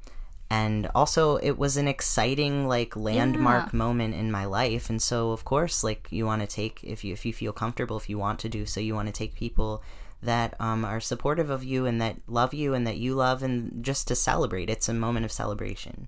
and 0.50 0.90
also, 0.96 1.36
it 1.38 1.58
was 1.58 1.78
an 1.78 1.88
exciting, 1.88 2.68
like, 2.68 2.96
landmark 2.96 3.74
Yeah. 3.74 3.78
moment 3.78 4.16
in 4.16 4.32
my 4.32 4.46
life. 4.46 4.90
And 4.90 5.02
so, 5.02 5.32
of 5.32 5.44
course, 5.46 5.84
like, 5.84 6.08
you 6.10 6.26
want 6.26 6.42
to 6.42 6.48
take 6.48 6.84
if 6.84 7.04
you 7.04 7.14
if 7.14 7.26
you 7.26 7.34
feel 7.34 7.54
comfortable, 7.54 7.98
if 7.98 8.10
you 8.10 8.18
want 8.18 8.40
to 8.40 8.50
do 8.50 8.66
so, 8.66 8.80
you 8.80 8.96
want 8.96 9.08
to 9.08 9.14
take 9.14 9.36
people 9.36 9.84
that 10.22 10.60
um, 10.60 10.84
are 10.84 11.00
supportive 11.00 11.50
of 11.50 11.64
you 11.64 11.86
and 11.86 12.02
that 12.02 12.18
love 12.28 12.54
you 12.54 12.74
and 12.74 12.86
that 12.88 12.98
you 12.98 13.16
love, 13.16 13.44
and 13.44 13.84
just 13.84 14.08
to 14.08 14.16
celebrate. 14.16 14.70
It's 14.70 14.90
a 14.90 14.94
moment 14.94 15.26
of 15.26 15.32
celebration. 15.32 16.08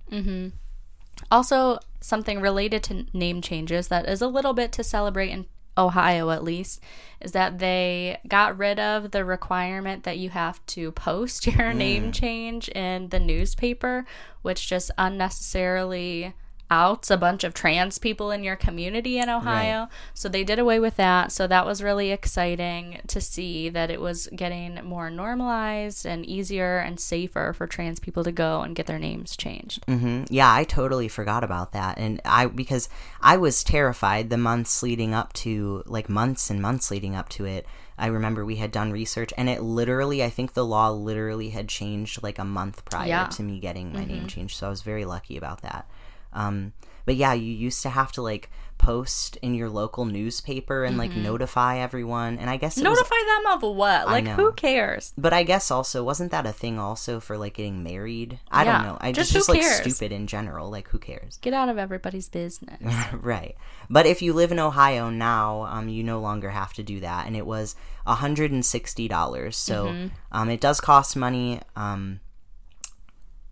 Also, 1.32 1.80
something 2.02 2.42
related 2.42 2.84
to 2.84 3.06
name 3.14 3.42
changes 3.42 3.90
that 3.90 4.08
is 4.08 4.22
a 4.22 4.28
little 4.28 4.54
bit 4.54 4.72
to 4.74 4.84
celebrate 4.84 5.30
in 5.30 5.46
Ohio, 5.78 6.30
at 6.30 6.44
least, 6.44 6.82
is 7.22 7.32
that 7.32 7.60
they 7.60 8.20
got 8.28 8.58
rid 8.58 8.80
of 8.80 9.12
the 9.12 9.24
requirement 9.24 10.04
that 10.04 10.18
you 10.18 10.30
have 10.30 10.64
to 10.68 10.92
post 10.92 11.48
your 11.58 11.74
name 11.74 12.12
change 12.12 12.70
in 12.70 13.10
the 13.10 13.20
newspaper, 13.20 14.06
which 14.42 14.68
just 14.68 14.92
unnecessarily 14.98 16.34
outs 16.72 17.10
a 17.10 17.18
bunch 17.18 17.44
of 17.44 17.54
trans 17.54 17.98
people 17.98 18.30
in 18.32 18.44
your 18.44 18.56
community 18.56 19.18
in 19.18 19.30
Ohio. 19.30 19.88
So 20.14 20.30
they 20.30 20.44
did 20.44 20.60
away 20.60 20.80
with 20.80 20.96
that. 20.98 21.32
So 21.32 21.48
that 21.48 21.66
was 21.66 21.82
really 21.82 22.12
exciting 22.12 23.02
to 23.08 23.20
see 23.20 23.70
that 23.70 23.90
it 23.90 24.00
was 24.00 24.28
getting 24.36 24.76
more 24.84 25.10
normalized 25.10 26.06
and 26.06 26.26
easier 26.26 26.78
and 26.80 27.00
safer 27.00 27.54
for 27.54 27.66
trans 27.68 28.00
people 28.00 28.24
to 28.24 28.32
go 28.32 28.62
and 28.62 28.76
get 28.76 28.86
their 28.86 29.00
names 29.00 29.36
changed. 29.36 29.84
hmm 29.86 30.24
Yeah, 30.30 30.54
I 30.54 30.64
totally 30.64 31.08
forgot 31.08 31.44
about 31.44 31.72
that, 31.72 31.98
and 31.98 32.22
I 32.26 32.46
because 32.46 32.88
I 33.22 33.38
was 33.38 33.64
terrified 33.64 34.30
the 34.30 34.38
months 34.38 34.84
leading 34.84 35.14
up 35.14 35.34
to 35.34 35.84
like 35.86 36.10
months 36.10 36.50
and 36.50 36.62
months 36.62 36.92
leading 36.92 37.16
up 37.16 37.30
to 37.30 37.46
it. 37.46 37.66
I 37.98 38.08
remember 38.08 38.46
we 38.46 38.56
had 38.56 38.72
done 38.72 38.94
research, 38.94 39.34
and 39.38 39.50
it 39.50 39.62
literally, 39.62 40.24
I 40.24 40.30
think 40.30 40.54
the 40.54 40.64
law 40.66 40.90
literally 40.90 41.50
had 41.50 41.68
changed 41.68 42.24
like 42.24 42.40
a 42.40 42.46
month 42.46 42.86
prior 42.86 43.08
Yeah. 43.08 43.26
to 43.28 43.44
me 43.44 43.60
getting 43.60 43.92
my 43.92 44.06
name 44.06 44.26
changed. 44.28 44.56
So 44.56 44.68
I 44.68 44.70
was 44.70 44.84
very 44.84 45.04
lucky 45.04 45.36
about 45.36 45.62
that. 45.64 45.86
Um, 46.34 46.74
but 47.06 47.16
yeah, 47.16 47.34
you 47.34 47.52
used 47.52 47.82
to 47.84 47.90
have 47.90 48.12
to 48.14 48.22
like 48.22 48.50
post 48.78 49.38
in 49.42 49.54
your 49.56 49.70
local 49.70 50.06
newspaper 50.06 50.86
and 50.86 50.98
like 50.98 51.14
notify 51.14 51.80
everyone, 51.80 52.38
and 52.38 52.50
I 52.50 52.56
guess 52.56 52.78
it 52.78 52.88
was 52.88 52.98
Notify 52.98 53.16
them 53.28 53.54
of 53.72 53.76
what? 53.76 54.06
Like, 54.08 54.26
who 54.28 54.54
cares? 54.54 55.12
but 55.18 55.34
I 55.34 55.44
guess 55.44 55.70
also 55.70 56.02
wasn't 56.04 56.32
that 56.32 56.46
a 56.46 56.54
thing 56.54 56.80
also 56.80 57.20
for 57.20 57.38
like 57.38 57.56
getting 57.56 57.84
married? 57.84 58.40
I 58.50 58.64
Yeah, 58.64 58.72
don't 58.78 58.84
know. 58.88 58.98
I 59.02 59.12
just 59.12 59.34
just, 59.34 59.50
like 59.50 59.62
stupid 59.64 60.12
in 60.14 60.28
general. 60.28 60.70
Like 60.70 60.88
who 60.90 61.00
cares? 61.00 61.38
Get 61.42 61.54
out 61.54 61.68
of 61.68 61.78
everybody's 61.78 62.30
business. 62.30 62.82
right. 63.14 63.56
But 63.90 64.06
if 64.06 64.22
you 64.22 64.32
live 64.34 64.52
in 64.54 64.60
Ohio 64.60 65.10
now, 65.10 65.64
um, 65.64 65.90
you 65.90 66.04
no 66.04 66.20
longer 66.22 66.52
have 66.52 66.72
to 66.74 66.84
do 66.84 67.00
that, 67.02 67.28
and 67.28 67.36
it 67.36 67.46
was 67.46 67.76
hundred 68.06 68.52
and 68.52 68.66
sixty 68.66 69.08
dollars. 69.10 69.58
So 69.58 69.88
Mm-hmm. 69.88 70.08
um, 70.32 70.50
it 70.50 70.62
does 70.62 70.80
cost 70.80 71.16
money. 71.18 71.60
Um, 71.76 72.22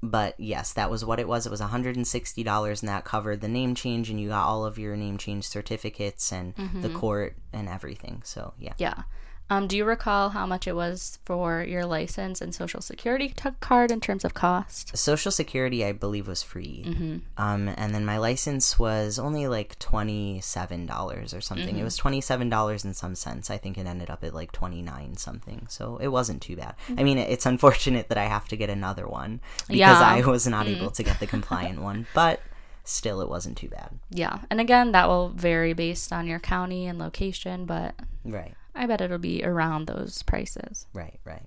but 0.04 0.36
yes, 0.39 0.74
that 0.74 0.92
was 0.92 1.04
what 1.04 1.20
it 1.20 1.27
was. 1.27 1.46
It 1.46 1.50
was 1.50 1.60
hundred 1.60 1.96
and 1.96 2.08
sixty 2.08 2.44
dollars, 2.44 2.82
and 2.82 2.89
that 2.89 3.06
covered 3.06 3.42
the 3.42 3.48
name 3.48 3.75
change, 3.75 4.10
and 4.10 4.20
you 4.20 4.30
got 4.30 4.46
all 4.46 4.66
of 4.66 4.77
your 4.77 4.96
name 4.96 5.18
change 5.18 5.48
certificates 5.48 6.32
and 6.32 6.56
the 6.56 6.62
mm-hmm. 6.62 6.98
court 6.98 7.36
and 7.51 7.68
everything. 7.68 8.22
So 8.24 8.54
yeah. 8.60 8.74
yeah. 8.77 9.04
Um, 9.50 9.68
do 9.68 9.77
you 9.77 9.86
recall 9.86 10.30
how 10.32 10.46
much 10.46 10.68
it 10.68 10.75
was 10.75 11.20
for 11.24 11.63
your 11.63 11.86
license 11.86 12.42
and 12.42 12.54
social 12.54 12.82
security 12.82 13.30
t- 13.30 13.50
card 13.62 13.92
in 13.92 14.01
terms 14.01 14.25
of 14.25 14.34
cost? 14.34 14.98
Social 14.98 15.32
Security, 15.32 15.86
I 15.86 15.94
believe, 15.94 16.27
was 16.27 16.44
free, 16.44 16.84
Mm-hmm. 16.86 17.18
um, 17.38 17.70
and 17.77 17.96
then 17.96 18.06
my 18.06 18.18
license 18.18 18.77
was 18.77 19.18
only 19.18 19.48
like 19.48 19.80
twenty 19.80 20.42
seven 20.42 20.86
dollars 20.86 21.34
or 21.34 21.39
something. 21.39 21.68
Mm-hmm. 21.70 21.80
It 21.80 21.84
was 21.84 21.96
twenty 21.96 22.20
seven 22.20 22.50
dollars 22.50 22.84
in 22.84 22.94
some 22.94 23.16
cents. 23.16 23.50
I 23.50 23.58
think 23.58 23.77
it 23.77 23.88
ended 23.88 24.10
up 24.10 24.24
at 24.25 24.34
like 24.34 24.51
twenty 24.51 24.82
nine 24.82 25.16
something. 25.16 25.66
So 25.70 25.98
it 26.01 26.10
wasn't 26.10 26.42
too 26.42 26.58
bad. 26.58 26.75
I 26.98 27.04
mean, 27.04 27.18
it's 27.18 27.46
unfortunate 27.46 28.10
that 28.10 28.18
I 28.18 28.25
have 28.25 28.50
to 28.50 28.58
get 28.58 28.70
another 28.70 29.08
one 29.08 29.39
because 29.68 29.77
Yeah. 29.80 30.00
I 30.00 30.22
was 30.25 30.46
not 30.46 30.66
Mm. 30.66 30.75
able 30.77 30.92
to 30.92 31.04
get 31.04 31.20
the 31.22 31.27
compliant 31.27 31.82
one, 31.82 32.06
but 32.13 32.42
still, 32.84 33.22
it 33.22 33.30
wasn't 33.30 33.56
too 33.58 33.70
bad. 33.70 33.92
Yeah. 34.10 34.39
And 34.50 34.60
again, 34.60 34.92
that 34.92 35.08
will 35.08 35.30
vary 35.30 35.72
based 35.74 36.12
on 36.12 36.27
your 36.27 36.39
county 36.39 36.86
and 36.86 37.00
location, 37.00 37.66
but 37.66 37.96
Right, 38.25 38.56
I 38.78 38.86
bet 38.86 39.02
it'll 39.02 39.18
be 39.18 39.44
around 39.44 39.88
those 39.88 40.24
prices. 40.24 40.88
right, 40.94 41.20
right. 41.26 41.44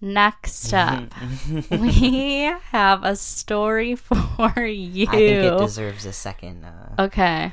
Next 0.00 0.72
up, 0.72 1.12
we 1.70 2.42
have 2.70 3.02
a 3.02 3.16
story 3.16 3.96
for 3.96 4.64
you. 4.64 5.06
I 5.08 5.12
think 5.12 5.44
it 5.44 5.58
deserves 5.58 6.06
a 6.06 6.12
second. 6.12 6.64
Uh, 6.64 7.02
okay. 7.02 7.52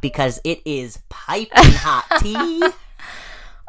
because 0.00 0.40
it 0.44 0.60
is 0.64 0.98
piping 1.08 1.50
hot 1.54 2.20
tea. 2.20 2.62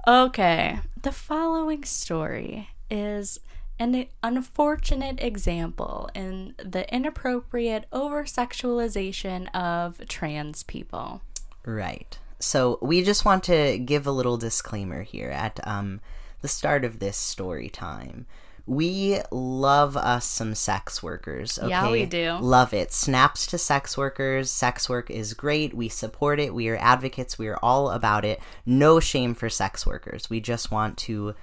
Okay. 0.07 0.79
The 0.99 1.11
following 1.11 1.83
story 1.83 2.69
is 2.89 3.39
an 3.81 4.05
unfortunate 4.21 5.19
example 5.19 6.07
in 6.13 6.53
the 6.63 6.87
inappropriate 6.93 7.85
over 7.91 8.25
sexualization 8.25 9.49
of 9.55 10.07
trans 10.07 10.61
people. 10.61 11.21
Right. 11.65 12.19
So 12.39 12.77
we 12.79 13.03
just 13.03 13.25
want 13.25 13.43
to 13.45 13.79
give 13.79 14.05
a 14.05 14.11
little 14.11 14.37
disclaimer 14.37 15.01
here 15.01 15.29
at 15.29 15.59
um, 15.67 15.99
the 16.41 16.47
start 16.47 16.85
of 16.85 16.99
this 16.99 17.17
story 17.17 17.69
time. 17.69 18.27
We 18.67 19.19
love 19.31 19.97
us 19.97 20.25
some 20.25 20.53
sex 20.53 21.01
workers. 21.01 21.57
Okay? 21.57 21.69
Yeah, 21.69 21.91
we 21.91 22.05
do. 22.05 22.37
Love 22.39 22.75
it. 22.75 22.93
Snaps 22.93 23.47
to 23.47 23.57
sex 23.57 23.97
workers. 23.97 24.51
Sex 24.51 24.87
work 24.87 25.09
is 25.09 25.33
great. 25.33 25.73
We 25.73 25.89
support 25.89 26.39
it. 26.39 26.53
We 26.53 26.69
are 26.69 26.77
advocates. 26.77 27.39
We 27.39 27.47
are 27.47 27.57
all 27.63 27.89
about 27.89 28.25
it. 28.25 28.39
No 28.63 28.99
shame 28.99 29.33
for 29.33 29.49
sex 29.49 29.87
workers. 29.87 30.29
We 30.29 30.39
just 30.39 30.69
want 30.69 30.97
to 30.99 31.33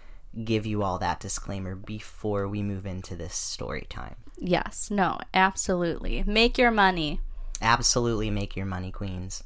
give 0.44 0.66
you 0.66 0.82
all 0.82 0.98
that 0.98 1.20
disclaimer 1.20 1.74
before 1.74 2.48
we 2.48 2.62
move 2.62 2.86
into 2.86 3.16
this 3.16 3.34
story 3.34 3.86
time. 3.88 4.16
Yes, 4.38 4.90
no, 4.90 5.18
absolutely. 5.34 6.22
Make 6.26 6.58
your 6.58 6.70
money. 6.70 7.20
Absolutely 7.60 8.30
make 8.30 8.56
your 8.56 8.66
money, 8.66 8.90
queens. 8.90 9.42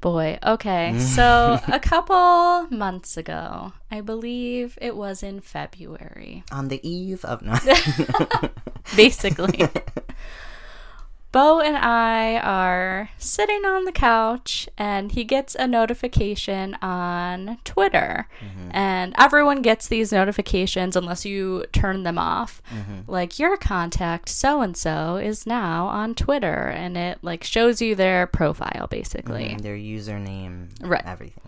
Boy, 0.00 0.38
okay. 0.42 0.98
So, 0.98 1.60
a 1.68 1.80
couple 1.80 2.66
months 2.70 3.16
ago, 3.16 3.72
I 3.90 4.00
believe 4.00 4.76
it 4.80 4.96
was 4.96 5.22
in 5.22 5.40
February, 5.40 6.44
On 6.52 6.68
the 6.68 6.86
eve 6.86 7.24
of 7.24 7.40
no. 7.42 7.54
basically. 8.96 9.68
Bo 11.32 11.60
and 11.60 11.76
I 11.78 12.36
are 12.38 13.08
sitting 13.16 13.64
on 13.64 13.84
the 13.86 13.92
couch, 13.92 14.68
and 14.76 15.12
he 15.12 15.24
gets 15.24 15.54
a 15.54 15.66
notification 15.66 16.74
on 16.82 17.58
Twitter. 17.64 18.28
Mm-hmm. 18.40 18.70
And 18.72 19.14
everyone 19.18 19.62
gets 19.62 19.88
these 19.88 20.12
notifications 20.12 20.94
unless 20.94 21.24
you 21.24 21.64
turn 21.72 22.02
them 22.02 22.18
off. 22.18 22.60
Mm-hmm. 22.70 23.10
Like, 23.10 23.38
your 23.38 23.56
contact 23.56 24.28
so 24.28 24.60
and 24.60 24.76
so 24.76 25.16
is 25.16 25.46
now 25.46 25.86
on 25.86 26.14
Twitter, 26.14 26.68
and 26.68 26.96
it 26.98 27.18
like 27.22 27.44
shows 27.44 27.80
you 27.80 27.94
their 27.94 28.26
profile 28.26 28.86
basically. 28.90 29.44
Mm-hmm. 29.46 29.58
their 29.58 29.76
username, 29.76 30.68
Right. 30.82 31.02
everything. 31.06 31.42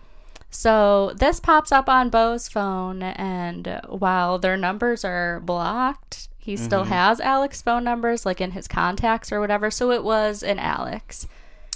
So 0.55 1.11
this 1.17 1.41
pops 1.41 1.73
up 1.73 1.89
on 1.89 2.09
Bo's 2.09 2.47
phone, 2.47 3.03
and 3.03 3.81
while 3.89 4.39
their 4.39 4.55
numbers 4.55 5.03
are 5.03 5.41
blocked, 5.41 6.29
He 6.45 6.55
still 6.57 6.83
mm-hmm. 6.83 6.91
has 6.91 7.19
Alex 7.19 7.63
phone 7.63 7.83
numbers, 7.83 8.23
like 8.23 8.39
in 8.39 8.51
his 8.51 8.67
contacts 8.67 9.31
or 9.31 9.39
whatever. 9.39 9.71
So 9.71 9.89
it 9.89 10.03
was 10.03 10.43
an 10.43 10.59
Alex. 10.59 11.27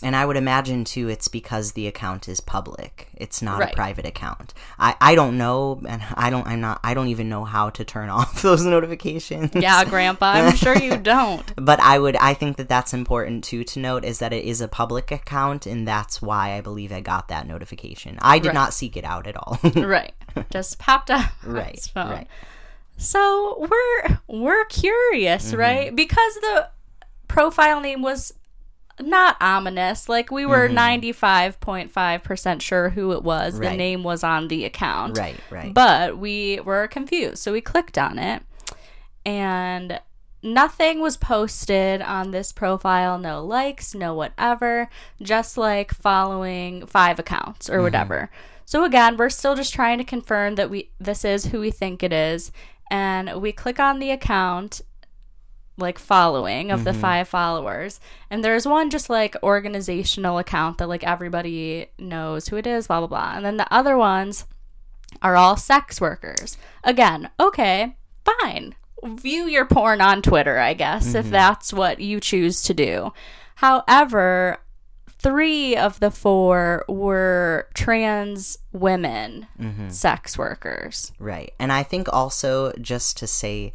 And 0.02 0.16
I 0.16 0.26
would 0.26 0.38
imagine 0.38 0.86
too, 0.86 1.10
it's 1.10 1.28
because 1.28 1.74
the 1.74 1.86
account 1.86 2.30
is 2.30 2.40
public. 2.40 3.10
It's 3.16 3.42
not 3.42 3.60
Right. 3.60 3.74
a 3.74 3.76
private 3.76 4.06
account. 4.06 4.54
I, 4.80 4.96
I 5.02 5.14
don't 5.16 5.38
know, 5.38 5.82
and 5.86 6.02
I 6.16 6.30
don't 6.30 6.48
I'm 6.48 6.62
not 6.62 6.80
I 6.86 6.94
don't 6.94 7.10
even 7.10 7.28
know 7.28 7.44
how 7.44 7.70
to 7.72 7.84
turn 7.84 8.10
off 8.18 8.42
those 8.42 8.64
notifications. 8.64 9.52
Yeah, 9.54 9.84
Grandpa, 9.84 10.26
I'm 10.34 10.56
sure 10.64 10.78
you 10.78 10.96
don't. 10.98 11.44
But 11.58 11.82
I 11.82 12.00
would 12.00 12.16
I 12.16 12.34
think 12.34 12.56
that 12.58 12.70
that's 12.70 12.94
important 12.94 13.44
too 13.44 13.66
to 13.66 13.80
note 13.80 14.06
is 14.06 14.20
that 14.20 14.32
it 14.32 14.46
is 14.46 14.62
a 14.62 14.70
public 14.70 15.12
account, 15.12 15.66
and 15.66 15.86
that's 15.88 16.22
why 16.22 16.54
I 16.54 16.62
believe 16.62 16.94
I 16.94 17.02
got 17.02 17.28
that 17.28 17.46
notification. 17.46 18.18
I 18.22 18.40
did 18.40 18.50
Right. 18.50 18.54
not 18.54 18.74
seek 18.74 18.96
it 18.96 19.04
out 19.04 19.28
at 19.28 19.36
all. 19.36 19.60
Right. 19.76 20.14
Just 20.50 20.80
popped 20.80 21.10
up 21.12 21.32
right, 21.44 21.86
right. 21.96 22.28
So 22.98 23.68
we're 23.70 24.20
we're 24.28 24.66
curious, 24.66 25.48
Mm-hmm. 25.50 25.60
right? 25.60 25.96
Because 25.96 26.36
the 26.36 26.70
profile 27.28 27.82
name 27.82 28.02
was 28.02 28.34
not 29.02 29.38
ominous. 29.42 30.10
Like 30.10 30.32
we 30.32 30.46
were 30.46 30.70
Mm-hmm. 30.70 30.78
95.5% 30.78 32.62
sure 32.62 32.90
who 32.90 33.12
it 33.14 33.24
was. 33.24 33.60
The 33.60 33.72
name 33.72 34.04
was 34.04 34.24
on 34.24 34.48
the 34.48 34.66
account. 34.66 35.18
Right, 35.18 35.40
right. 35.50 35.74
But 35.74 36.18
we 36.18 36.60
were 36.62 36.88
confused. 36.88 37.38
So 37.40 37.52
we 37.54 37.62
clicked 37.62 37.98
on 37.98 38.20
it 38.20 38.44
and 39.26 40.00
nothing 40.42 41.02
was 41.02 41.18
posted 41.18 42.02
on 42.02 42.32
this 42.32 42.52
profile. 42.52 43.18
No 43.18 43.44
likes, 43.44 43.94
no 43.94 44.14
whatever. 44.14 44.90
Just 45.22 45.58
like 45.58 45.94
following 45.94 46.86
five 46.86 47.20
accounts 47.20 47.70
or 47.70 47.82
whatever. 47.82 48.30
So 48.66 48.84
again, 48.84 49.18
we're 49.18 49.30
still 49.30 49.56
just 49.56 49.74
trying 49.74 49.98
to 49.98 50.04
confirm 50.04 50.56
that 50.56 50.70
we 50.70 50.92
this 51.00 51.26
is 51.26 51.48
who 51.48 51.60
we 51.60 51.72
think 51.72 52.04
it 52.04 52.14
is. 52.14 52.52
And 52.92 53.42
we 53.42 53.52
click 53.52 53.80
on 53.80 54.00
the 54.00 54.12
account 54.12 54.82
like 55.80 55.98
following 55.98 56.72
of 56.72 56.84
the 56.84 56.92
mm-hmm. 56.92 57.02
five 57.02 57.28
followers 57.28 58.00
and 58.30 58.44
there's 58.44 58.68
one 58.68 58.90
just 58.90 59.10
like 59.10 59.36
organizational 59.42 60.38
account 60.38 60.78
that 60.78 60.90
like 60.90 61.04
everybody 61.04 61.88
knows 61.98 62.48
who 62.48 62.58
it 62.58 62.68
is 62.68 62.88
blah 62.88 63.00
blah 63.00 63.08
blah 63.08 63.34
and 63.36 63.46
then 63.46 63.58
the 63.58 63.74
other 63.74 63.98
ones 63.98 64.46
are 65.22 65.36
all 65.36 65.58
sex 65.58 66.00
workers. 66.00 66.58
Again, 66.84 67.30
okay, 67.40 67.96
fine. 68.26 68.76
View 69.04 69.46
your 69.46 69.66
porn 69.66 70.02
on 70.02 70.22
Twitter, 70.22 70.60
I 70.60 70.74
guess, 70.74 71.16
if 71.16 71.26
mm-hmm. 71.26 71.32
that's 71.32 71.72
what 71.72 72.00
you 72.00 72.20
choose 72.20 72.62
to 72.64 72.74
do. 72.74 73.14
However, 73.56 74.58
three 75.08 75.76
of 75.76 76.00
the 76.00 76.12
four 76.12 76.86
were 76.88 77.68
trans 77.74 78.58
women 78.72 79.48
mm-hmm. 79.60 79.90
sex 79.90 80.38
workers. 80.38 81.12
Right. 81.18 81.54
And 81.60 81.72
I 81.72 81.84
think 81.84 82.12
also 82.12 82.74
just 82.74 83.18
to 83.18 83.28
say 83.28 83.74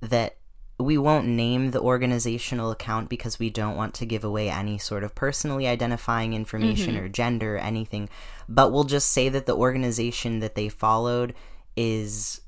that 0.00 0.36
we 0.78 0.98
won't 0.98 1.26
name 1.28 1.70
the 1.70 1.80
organizational 1.80 2.70
account 2.72 3.08
because 3.08 3.38
we 3.38 3.48
don't 3.48 3.76
want 3.76 3.94
to 3.94 4.04
give 4.06 4.24
away 4.24 4.50
any 4.50 4.76
sort 4.76 5.04
of 5.04 5.14
personally 5.14 5.66
identifying 5.68 6.32
information 6.32 6.96
or 6.96 7.08
gender 7.08 7.56
or 7.56 7.58
anything. 7.58 8.08
But 8.48 8.72
we'll 8.72 8.84
just 8.84 9.10
say 9.10 9.28
that 9.28 9.46
the 9.46 9.54
organization 9.56 10.40
that 10.40 10.56
they 10.56 10.68
followed 10.68 11.32
is 11.76 12.40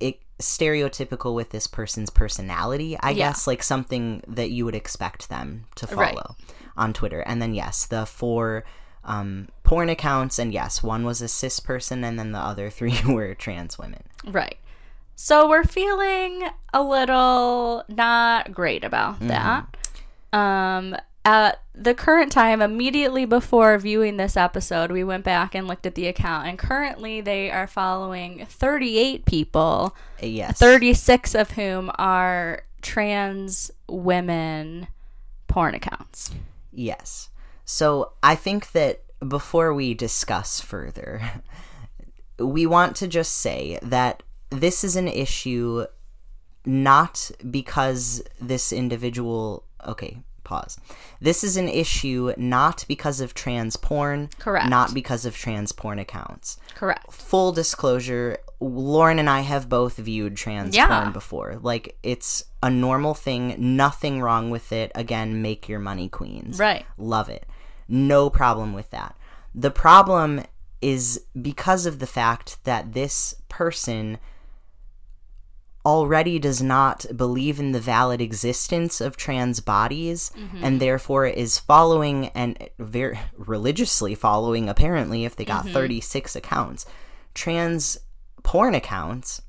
it, 0.00 0.20
stereotypical 0.38 1.34
with 1.34 1.50
this 1.50 1.66
person's 1.66 2.10
personality, 2.10 2.96
I 2.98 3.10
Yeah. 3.10 3.28
guess, 3.30 3.46
like 3.46 3.62
something 3.62 4.22
that 4.26 4.50
you 4.50 4.64
would 4.64 4.74
expect 4.74 5.28
them 5.28 5.66
to 5.76 5.86
follow 5.86 6.00
Right. 6.38 6.54
on 6.76 6.92
Twitter. 6.92 7.20
And 7.20 7.40
then, 7.40 7.54
yes, 7.54 7.86
the 7.86 8.06
four 8.06 8.64
um, 9.02 9.48
porn 9.64 9.88
accounts, 9.88 10.38
and 10.38 10.52
yes, 10.52 10.82
one 10.82 11.04
was 11.06 11.22
a 11.22 11.28
cis 11.28 11.58
person, 11.58 12.04
and 12.04 12.18
then 12.18 12.32
the 12.32 12.38
other 12.38 12.68
three 12.78 13.00
were 13.06 13.34
trans 13.34 13.78
women. 13.78 14.02
Right. 14.26 14.58
So 15.22 15.46
we're 15.50 15.64
feeling 15.64 16.48
a 16.72 16.82
little 16.82 17.84
not 17.88 18.52
great 18.52 18.84
about 18.84 19.20
that. 19.20 19.76
Um 20.32 20.96
at 21.26 21.60
the 21.74 21.94
current 21.94 22.32
time 22.32 22.62
immediately 22.62 23.26
before 23.26 23.76
viewing 23.76 24.16
this 24.16 24.34
episode, 24.34 24.90
we 24.90 25.04
went 25.04 25.22
back 25.22 25.54
and 25.54 25.68
looked 25.68 25.84
at 25.84 25.94
the 25.94 26.06
account 26.06 26.46
and 26.46 26.58
currently 26.58 27.20
they 27.20 27.50
are 27.50 27.66
following 27.66 28.46
38 28.46 29.26
people, 29.26 29.94
Yes. 30.22 30.58
36 30.58 31.34
of 31.34 31.50
whom 31.50 31.90
are 31.98 32.62
trans 32.80 33.70
women 33.90 34.86
porn 35.48 35.74
accounts. 35.74 36.30
Yes. 36.72 37.28
So 37.66 38.12
I 38.22 38.36
think 38.36 38.72
that 38.72 39.02
before 39.28 39.74
we 39.74 39.92
discuss 39.92 40.62
further, 40.62 41.20
we 42.38 42.64
want 42.64 42.96
to 42.96 43.06
just 43.06 43.34
say 43.34 43.78
that 43.82 44.22
this 44.50 44.84
is 44.84 44.96
an 44.96 45.08
issue 45.08 45.86
not 46.64 47.30
because 47.50 48.22
this 48.40 48.72
individual. 48.72 49.64
Okay, 49.86 50.18
pause. 50.44 50.78
This 51.20 51.42
is 51.42 51.56
an 51.56 51.68
issue 51.68 52.32
not 52.36 52.84
because 52.88 53.20
of 53.20 53.32
trans 53.32 53.76
porn, 53.76 54.28
Correct. 54.38 54.68
not 54.68 54.92
because 54.92 55.24
of 55.24 55.34
trans 55.36 55.72
porn 55.72 55.98
accounts. 55.98 56.58
Correct. 56.74 57.10
Full 57.12 57.52
disclosure, 57.52 58.36
Lauren 58.60 59.18
and 59.18 59.30
I 59.30 59.40
have 59.40 59.68
both 59.70 59.96
viewed 59.96 60.36
trans 60.36 60.76
Yeah. 60.76 60.88
porn 60.88 61.12
before. 61.12 61.58
Like, 61.62 61.96
it's 62.02 62.44
a 62.62 62.68
normal 62.68 63.14
thing, 63.14 63.54
nothing 63.58 64.20
wrong 64.20 64.50
with 64.50 64.70
it. 64.72 64.92
Again, 64.94 65.40
make 65.40 65.66
your 65.68 65.78
money, 65.80 66.08
queens. 66.10 66.58
Right. 66.58 66.84
Love 66.98 67.30
it. 67.30 67.46
No 67.88 68.28
problem 68.28 68.74
with 68.74 68.90
that. 68.90 69.16
The 69.54 69.70
problem 69.70 70.42
is 70.82 71.22
because 71.40 71.86
of 71.86 71.98
the 72.00 72.06
fact 72.06 72.62
that 72.64 72.92
this 72.92 73.34
person 73.48 74.18
already 75.84 76.38
does 76.38 76.60
not 76.62 77.06
believe 77.16 77.58
in 77.58 77.72
the 77.72 77.80
valid 77.80 78.20
existence 78.20 79.00
of 79.00 79.16
trans 79.16 79.60
bodies 79.60 80.30
mm-hmm. 80.36 80.62
and 80.62 80.80
therefore 80.80 81.26
is 81.26 81.58
following 81.58 82.26
and 82.28 82.68
very 82.78 83.18
religiously 83.36 84.14
following 84.14 84.68
apparently 84.68 85.24
if 85.24 85.36
they 85.36 85.44
got 85.44 85.64
mm-hmm. 85.64 85.72
36 85.72 86.36
accounts 86.36 86.84
trans 87.32 87.98
porn 88.42 88.74
accounts 88.74 89.40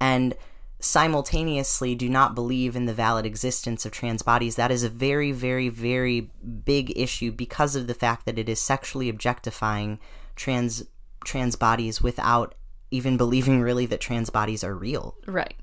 and 0.00 0.34
simultaneously 0.80 1.94
do 1.94 2.08
not 2.08 2.34
believe 2.34 2.74
in 2.74 2.86
the 2.86 2.94
valid 2.94 3.26
existence 3.26 3.84
of 3.84 3.92
trans 3.92 4.22
bodies. 4.22 4.56
That 4.56 4.70
is 4.70 4.82
a 4.82 4.88
very 4.88 5.30
very 5.30 5.68
very 5.68 6.30
big 6.64 6.96
issue 6.96 7.30
because 7.30 7.76
of 7.76 7.86
the 7.86 7.94
fact 7.94 8.24
that 8.26 8.38
it 8.38 8.48
is 8.48 8.60
sexually 8.60 9.08
objectifying 9.08 9.98
trans 10.36 10.84
trans 11.24 11.54
bodies 11.54 12.00
without 12.00 12.54
even 12.90 13.16
believing 13.16 13.60
really 13.60 13.86
that 13.86 14.00
trans 14.00 14.30
bodies 14.30 14.64
are 14.64 14.74
real 14.74 15.16
Right. 15.26 15.54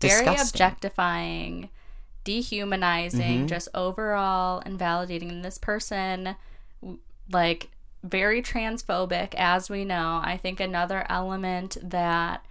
Very 0.00 0.26
objectifying, 0.26 1.70
dehumanizing, 2.24 3.38
mm-hmm. 3.38 3.46
just 3.46 3.68
overall 3.72 4.60
invalidating. 4.66 5.42
This 5.42 5.58
person, 5.58 6.34
like, 7.30 7.70
very 8.02 8.42
transphobic, 8.42 9.34
as 9.36 9.70
we 9.70 9.84
know. 9.84 10.20
I 10.24 10.36
think 10.36 10.58
another 10.58 11.06
element 11.08 11.76
that 11.82 12.44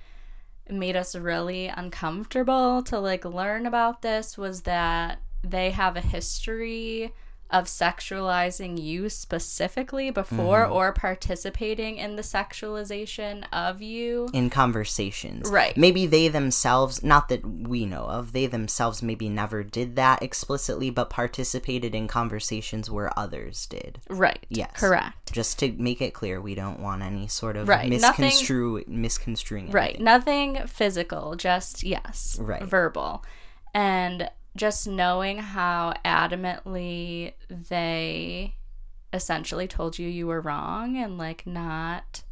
made 0.69 0.95
us 0.95 1.15
really 1.15 1.67
uncomfortable 1.67 2.81
to 2.83 2.99
like 2.99 3.25
learn 3.25 3.65
about 3.65 4.01
this 4.01 4.37
was 4.37 4.61
that 4.61 5.19
they 5.43 5.71
have 5.71 5.97
a 5.97 6.01
history 6.01 7.13
of 7.51 7.65
sexualizing 7.65 8.81
you 8.81 9.09
specifically 9.09 10.09
before 10.09 10.63
mm-hmm. 10.63 10.73
or 10.73 10.93
participating 10.93 11.97
in 11.97 12.15
the 12.15 12.21
sexualization 12.21 13.43
of 13.51 13.81
you. 13.81 14.29
in 14.33 14.49
conversations. 14.49 15.49
Right. 15.49 15.75
Maybe 15.75 16.05
they 16.05 16.27
themselves, 16.27 17.03
not 17.03 17.29
that 17.29 17.45
we 17.45 17.85
know 17.85 18.03
of, 18.03 18.33
they 18.33 18.45
themselves 18.45 19.03
maybe 19.03 19.29
never 19.29 19.63
did 19.63 19.95
that 19.97 20.21
explicitly, 20.21 20.89
but 20.89 21.09
participated 21.09 21.93
in 21.93 22.07
conversations 22.07 22.89
where 22.89 23.17
others 23.17 23.65
did. 23.65 23.99
Right. 24.09 24.45
Yes. 24.49 24.71
Correct. 24.75 25.31
Just 25.31 25.59
to 25.59 25.71
make 25.73 26.01
it 26.01 26.13
clear, 26.13 26.41
we 26.41 26.55
don't 26.55 26.79
want 26.79 27.01
any 27.01 27.27
sort 27.27 27.55
of 27.55 27.67
Right, 27.67 27.89
nothing- 27.89 28.25
misconstrue 28.25 28.83
misconstruing. 28.87 29.71
Right. 29.71 29.99
Nothing 29.99 30.65
physical, 30.67 31.35
just 31.35 31.83
yes. 31.83 32.37
Right. 32.39 32.63
Verbal. 32.63 33.23
And 33.73 34.29
just 34.55 34.87
knowing 34.87 35.37
how 35.39 35.93
adamantly 36.03 37.33
they 37.49 38.55
essentially 39.13 39.67
told 39.67 39.99
you 39.99 40.07
you 40.07 40.27
were 40.27 40.41
wrong 40.41 40.97
and 40.97 41.17
like 41.17 41.45
not 41.45 42.23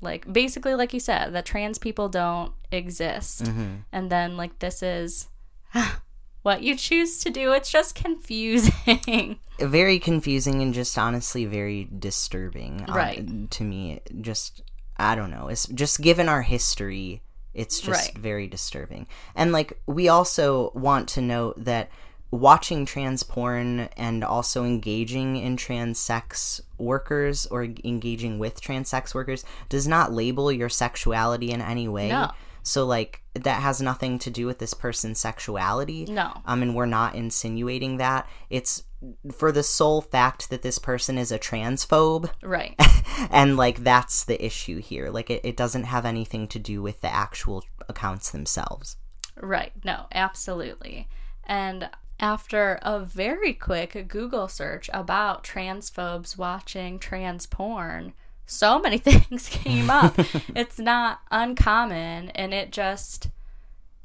like 0.00 0.32
basically 0.32 0.74
like 0.74 0.92
you 0.92 1.00
said 1.00 1.32
that 1.32 1.44
trans 1.46 1.78
people 1.78 2.08
don't 2.08 2.52
exist. 2.70 3.44
Mm-hmm. 3.44 3.74
And 3.92 4.10
then 4.10 4.36
like 4.36 4.58
this 4.60 4.82
is 4.82 5.28
what 6.42 6.62
you 6.62 6.76
choose 6.76 7.18
to 7.20 7.30
do. 7.30 7.52
It's 7.52 7.70
just 7.70 7.94
confusing. 7.94 9.38
Very 9.60 9.98
confusing 9.98 10.62
and 10.62 10.72
just 10.72 10.96
honestly 10.96 11.44
very 11.44 11.88
disturbing. 11.98 12.82
uh, 12.88 12.94
Right. 12.94 13.50
to 13.50 13.64
me, 13.64 14.00
just 14.20 14.62
I 14.96 15.16
don't 15.16 15.32
know. 15.32 15.48
It's 15.48 15.66
just 15.66 16.00
given 16.00 16.28
our 16.28 16.42
history, 16.42 17.22
it's 17.54 17.80
just 17.80 18.08
Right. 18.14 18.18
very 18.18 18.46
disturbing. 18.46 19.06
And 19.34 19.52
like 19.52 19.80
we 19.86 20.08
also 20.08 20.70
want 20.74 21.08
to 21.10 21.20
note 21.20 21.54
that 21.64 21.90
watching 22.30 22.84
trans 22.84 23.22
porn 23.22 23.88
and 23.96 24.22
also 24.22 24.62
engaging 24.64 25.36
in 25.36 25.56
trans 25.56 25.98
sex 25.98 26.60
workers 26.76 27.46
or 27.46 27.64
engaging 27.84 28.38
with 28.38 28.60
trans 28.60 28.88
sex 28.88 29.14
workers 29.14 29.44
does 29.68 29.88
not 29.88 30.12
label 30.12 30.52
your 30.52 30.68
sexuality 30.68 31.50
in 31.50 31.62
any 31.62 31.88
way. 31.88 32.08
No. 32.10 32.30
So 32.62 32.84
like 32.84 33.22
that 33.34 33.62
has 33.62 33.80
nothing 33.80 34.18
to 34.20 34.30
do 34.30 34.46
with 34.46 34.58
this 34.58 34.74
person's 34.74 35.20
sexuality. 35.20 36.04
No. 36.06 36.32
Um, 36.44 36.62
and 36.62 36.74
we're 36.74 36.86
not 36.86 37.14
insinuating 37.14 37.98
that. 37.98 38.28
It's 38.50 38.84
for 39.32 39.52
the 39.52 39.62
sole 39.62 40.00
fact 40.00 40.50
that 40.50 40.62
this 40.62 40.78
person 40.78 41.18
is 41.18 41.30
a 41.30 41.38
transphobe. 41.38 42.30
Right. 42.42 42.74
and 43.30 43.56
like 43.56 43.84
that's 43.84 44.24
the 44.24 44.44
issue 44.44 44.80
here. 44.80 45.10
Like 45.10 45.30
it, 45.30 45.44
it 45.44 45.56
doesn't 45.56 45.84
have 45.84 46.04
anything 46.04 46.48
to 46.48 46.58
do 46.58 46.82
with 46.82 47.00
the 47.00 47.12
actual 47.12 47.64
accounts 47.88 48.30
themselves. 48.30 48.96
Right. 49.36 49.72
No, 49.84 50.06
absolutely. 50.12 51.08
And 51.44 51.90
after 52.20 52.78
a 52.82 52.98
very 52.98 53.54
quick 53.54 54.08
Google 54.08 54.48
search 54.48 54.90
about 54.92 55.44
transphobes 55.44 56.36
watching 56.36 56.98
trans 56.98 57.46
porn, 57.46 58.12
so 58.48 58.78
many 58.80 58.98
things 59.08 59.48
came 59.48 59.90
up. 59.90 60.14
it's 60.56 60.78
not 60.78 61.20
uncommon, 61.30 62.30
and 62.30 62.52
it 62.52 62.72
just 62.72 63.28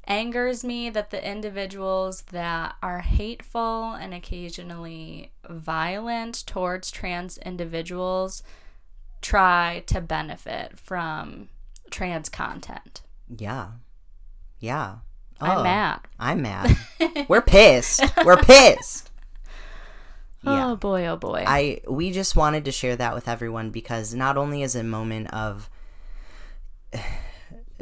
angers 0.05 0.63
me 0.65 0.89
that 0.89 1.11
the 1.11 1.25
individuals 1.29 2.23
that 2.31 2.75
are 2.83 2.99
hateful 2.99 3.93
and 3.93 4.13
occasionally 4.13 5.31
violent 5.49 6.45
towards 6.45 6.91
trans 6.91 7.37
individuals 7.39 8.43
try 9.21 9.81
to 9.87 10.01
benefit 10.01 10.77
from 10.77 11.47
trans 11.89 12.27
content. 12.27 13.01
Yeah. 13.37 13.67
Yeah. 14.59 14.95
I'm 15.39 15.59
Oh, 15.59 15.63
mad. 15.63 15.99
I'm 16.19 16.41
mad. 16.41 16.75
We're 17.29 17.41
pissed. 17.41 18.03
We're 18.25 18.37
pissed. 18.37 19.09
Yeah. 20.43 20.71
Oh 20.71 20.75
boy, 20.75 21.05
oh 21.07 21.15
boy. 21.15 21.43
I 21.47 21.81
we 21.87 22.11
just 22.11 22.35
wanted 22.35 22.65
to 22.65 22.71
share 22.71 22.95
that 22.97 23.13
with 23.15 23.27
everyone 23.27 23.69
because 23.69 24.13
not 24.13 24.37
only 24.37 24.61
is 24.61 24.75
a 24.75 24.83
moment 24.83 25.33
of 25.33 25.69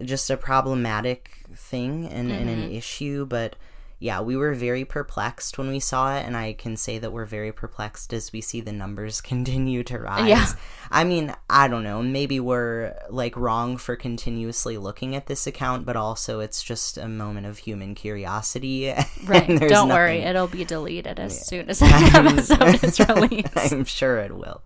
just 0.03 0.29
a 0.29 0.37
problematic 0.37 1.43
thing 1.55 2.05
and, 2.07 2.31
and 2.31 2.49
Mm-hmm. 2.49 2.61
an 2.63 2.71
issue, 2.71 3.25
but 3.25 3.55
yeah, 4.01 4.19
we 4.19 4.35
were 4.35 4.55
very 4.55 4.83
perplexed 4.83 5.59
when 5.59 5.69
we 5.69 5.79
saw 5.79 6.17
it, 6.17 6.25
and 6.25 6.35
I 6.35 6.53
can 6.53 6.75
say 6.75 6.97
that 6.97 7.13
we're 7.13 7.27
very 7.27 7.51
perplexed 7.51 8.11
as 8.13 8.33
we 8.33 8.41
see 8.41 8.59
the 8.59 8.71
numbers 8.71 9.21
continue 9.21 9.83
to 9.83 9.99
rise. 9.99 10.27
Yeah. 10.27 10.47
I 10.89 11.03
mean, 11.03 11.35
I 11.47 11.67
don't 11.67 11.83
know, 11.83 12.01
maybe 12.01 12.39
we're 12.39 12.95
like 13.11 13.37
wrong 13.37 13.77
for 13.77 13.95
continuously 13.95 14.79
looking 14.79 15.15
at 15.15 15.27
this 15.27 15.45
account, 15.45 15.85
but 15.85 15.95
also 15.95 16.39
it's 16.39 16.63
just 16.63 16.97
a 16.97 17.07
moment 17.07 17.45
of 17.45 17.59
human 17.59 17.93
curiosity. 17.93 18.91
Right. 19.25 19.47
Don't 19.47 19.89
worry, 19.89 20.19
it'll 20.19 20.47
be 20.47 20.65
deleted 20.65 21.19
as 21.19 21.45
soon 21.45 21.69
as 21.69 21.79
that 21.79 22.15
episode 22.15 22.83
is 22.83 22.99
released. 22.99 23.71
I'm 23.71 23.85
sure 23.85 24.17
it 24.17 24.35
will. 24.35 24.63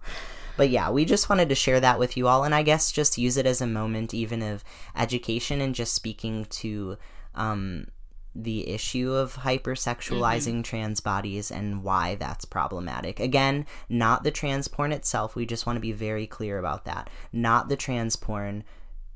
But 0.56 0.69
yeah, 0.69 0.89
we 0.91 1.04
just 1.04 1.28
wanted 1.28 1.50
to 1.50 1.56
share 1.56 1.82
that 1.82 2.00
with 2.00 2.15
you 2.15 2.28
all, 2.28 2.45
and 2.45 2.56
I 2.56 2.63
guess 2.63 2.91
just 2.91 3.17
use 3.17 3.36
it 3.36 3.45
as 3.45 3.60
a 3.60 3.67
moment, 3.67 4.13
even 4.13 4.41
of 4.41 4.63
education 4.95 5.60
and 5.60 5.76
just 5.76 5.93
speaking 5.93 6.45
to 6.45 6.98
um, 7.36 7.88
the 8.36 8.67
issue 8.69 9.13
of 9.13 9.38
hypersexualizing 9.38 10.54
mm-hmm. 10.54 10.62
trans 10.62 11.00
bodies 11.00 11.50
and 11.50 11.84
why 11.84 12.15
that's 12.15 12.43
problematic. 12.45 13.19
Again, 13.19 13.65
not 13.88 14.24
the 14.24 14.32
trans 14.32 14.67
porn 14.67 14.91
itself. 14.91 15.36
We 15.36 15.45
just 15.45 15.65
want 15.65 15.78
to 15.78 15.82
be 15.82 15.93
very 15.93 16.28
clear 16.28 16.60
about 16.60 16.86
that. 16.86 17.10
Not 17.32 17.69
the 17.69 17.78
trans 17.78 18.15
porn. 18.15 18.65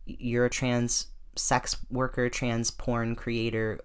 You're 0.05 0.45
a 0.45 0.49
trans 0.49 1.07
sex 1.35 1.75
worker, 1.89 2.29
trans 2.29 2.71
porn 2.71 3.15
creator, 3.15 3.81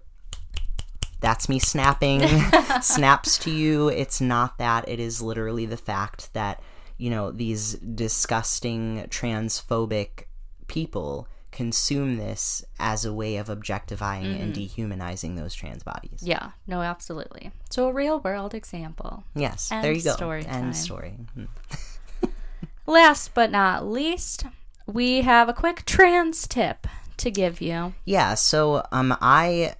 that's 1.19 1.49
me 1.49 1.59
snapping 1.59 2.21
snaps 2.81 3.37
to 3.39 3.49
you 3.49 3.87
it's 3.87 4.21
not 4.21 4.57
that 4.57 4.87
it 4.87 4.99
is 4.99 5.21
literally 5.21 5.65
the 5.65 5.77
fact 5.77 6.31
that 6.33 6.61
you 6.97 7.09
know 7.09 7.31
these 7.31 7.73
disgusting 7.75 9.05
transphobic 9.09 10.25
people 10.67 11.27
consume 11.55 12.17
this 12.17 12.63
as 12.79 13.05
a 13.05 13.13
way 13.13 13.37
of 13.37 13.49
objectifying 13.49 14.25
and 14.41 14.53
dehumanizing 14.53 15.35
those 15.35 15.55
trans 15.55 15.81
bodies 15.83 16.19
Yeah, 16.21 16.51
no, 16.67 16.81
absolutely. 16.81 17.51
So 17.69 17.87
a 17.87 17.93
real 17.93 18.19
world 18.19 18.53
example. 18.53 19.23
yes 19.35 19.71
End 19.71 19.83
there 19.83 19.91
you 19.93 20.03
go 20.03 20.13
story 20.13 20.43
time. 20.43 20.73
story 20.73 21.13
Hmm. 21.33 21.45
Last 22.87 23.33
but 23.33 23.49
not 23.51 23.87
least, 23.87 24.45
we 24.85 25.21
have 25.21 25.49
a 25.49 25.53
quick 25.53 25.85
trans 25.85 26.47
tip 26.47 26.85
to 27.17 27.31
give 27.31 27.61
you. 27.61 27.93
yeah 28.03 28.33
so 28.35 28.85
um 28.91 29.15
i 29.21 29.73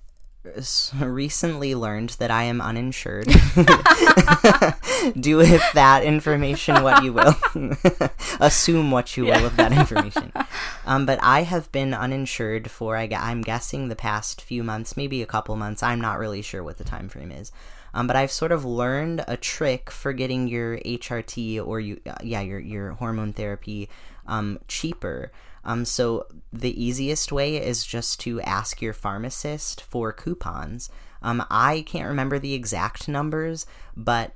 recently 1.00 1.76
learned 1.76 2.10
that 2.20 2.32
I 2.32 2.44
am 2.44 2.62
uninsured. 2.62 3.28
Do 5.20 5.38
with 5.38 5.64
that 5.74 6.02
information 6.04 6.84
what 6.84 7.04
you 7.04 7.14
will. 7.14 7.36
Assume 8.40 8.92
what 8.92 9.16
you 9.18 9.26
will 9.26 9.46
of 9.46 9.56
that 9.58 9.72
information. 9.72 10.32
Um, 10.88 11.08
but 11.08 11.18
I 11.24 11.42
have 11.42 11.72
been 11.72 11.96
uninsured 11.96 12.70
for 12.70 12.96
I, 12.96 13.10
I'm 13.12 13.42
guessing 13.42 13.88
the 13.88 13.96
past 13.96 14.40
few 14.40 14.64
months, 14.64 14.96
maybe 14.96 15.24
a 15.24 15.26
couple 15.26 15.56
months. 15.56 15.82
I'm 15.82 16.00
not 16.00 16.20
really 16.20 16.44
sure 16.44 16.64
what 16.64 16.78
the 16.78 16.84
time 16.84 17.10
frame 17.10 17.32
is. 17.32 17.52
Um, 17.96 18.08
but 18.08 18.18
I've 18.18 18.32
sort 18.32 18.52
of 18.52 18.66
learned 18.66 19.24
a 19.26 19.38
trick 19.38 19.90
for 19.90 20.12
getting 20.12 20.48
your 20.48 20.78
HRT 20.80 21.66
or 21.66 21.80
you, 21.80 22.02
uh, 22.06 22.16
yeah, 22.22 22.42
your 22.42 22.60
your 22.60 22.92
hormone 22.92 23.32
therapy 23.32 23.90
um, 24.28 24.60
cheaper. 24.68 25.32
Um, 25.64 25.86
so 25.86 26.28
the 26.54 26.84
easiest 26.84 27.32
way 27.32 27.56
is 27.56 27.86
just 27.86 28.20
to 28.20 28.42
ask 28.42 28.82
your 28.82 28.94
pharmacist 28.94 29.82
for 29.82 30.12
coupons. 30.12 30.90
Um, 31.22 31.44
I 31.50 31.84
can't 31.88 32.10
remember 32.10 32.38
the 32.38 32.54
exact 32.54 33.08
numbers, 33.08 33.66
but 33.96 34.36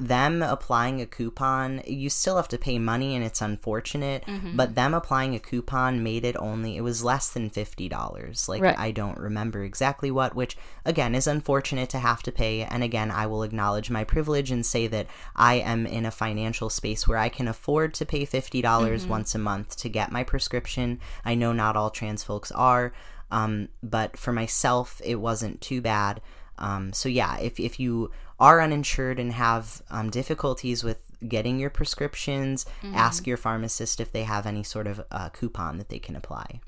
them 0.00 0.42
applying 0.42 1.00
a 1.00 1.06
coupon, 1.06 1.82
you 1.86 2.08
still 2.08 2.36
have 2.36 2.48
to 2.48 2.56
pay 2.58 2.78
money 2.78 3.14
and 3.14 3.22
it's 3.22 3.42
unfortunate, 3.42 4.24
but 4.56 4.74
them 4.74 4.94
applying 4.94 5.34
a 5.34 5.38
coupon 5.38 6.02
made 6.02 6.24
it 6.24 6.36
only, 6.38 6.76
it 6.78 6.80
was 6.80 7.04
less 7.04 7.28
than 7.28 7.50
$50. 7.50 8.48
Like, 8.48 8.62
Right. 8.62 8.78
I 8.78 8.90
don't 8.90 9.18
remember 9.18 9.62
exactly 9.62 10.10
what, 10.10 10.34
which 10.34 10.56
again 10.86 11.14
is 11.14 11.26
unfortunate 11.26 11.90
to 11.90 11.98
have 11.98 12.22
to 12.22 12.32
pay. 12.32 12.62
And 12.62 12.82
again, 12.82 13.10
I 13.10 13.26
will 13.26 13.42
acknowledge 13.42 13.90
my 13.90 14.04
privilege 14.04 14.50
and 14.50 14.64
say 14.64 14.86
that 14.86 15.06
I 15.36 15.54
am 15.56 15.86
in 15.86 16.06
a 16.06 16.10
financial 16.10 16.70
space 16.70 17.06
where 17.06 17.18
I 17.18 17.28
can 17.28 17.46
afford 17.46 17.92
to 17.94 18.06
pay 18.06 18.24
$50 18.24 19.06
once 19.06 19.34
a 19.34 19.38
month 19.38 19.76
to 19.76 19.88
get 19.90 20.10
my 20.10 20.24
prescription. 20.24 20.98
I 21.24 21.34
know 21.34 21.52
not 21.52 21.76
all 21.76 21.90
trans 21.90 22.24
folks 22.24 22.50
are, 22.52 22.92
um, 23.30 23.68
but 23.82 24.16
for 24.16 24.32
myself, 24.32 25.00
it 25.04 25.16
wasn't 25.16 25.60
too 25.60 25.82
bad. 25.82 26.22
Um, 26.58 26.92
so 26.92 27.08
yeah, 27.08 27.38
if 27.38 27.58
if 27.58 27.80
you 27.80 28.10
are 28.40 28.60
uninsured 28.62 29.18
and 29.20 29.32
have 29.34 29.82
um, 29.90 30.10
difficulties 30.10 30.82
with 30.82 30.98
getting 31.28 31.58
your 31.60 31.68
prescriptions, 31.70 32.64
ask 32.94 33.26
your 33.26 33.36
pharmacist 33.36 34.00
if 34.00 34.10
they 34.10 34.22
have 34.24 34.46
any 34.46 34.62
sort 34.62 34.86
of 34.86 35.02
uh, 35.10 35.28
coupon 35.28 35.76
that 35.78 35.90
they 35.90 35.98
can 35.98 36.16
apply. 36.16 36.60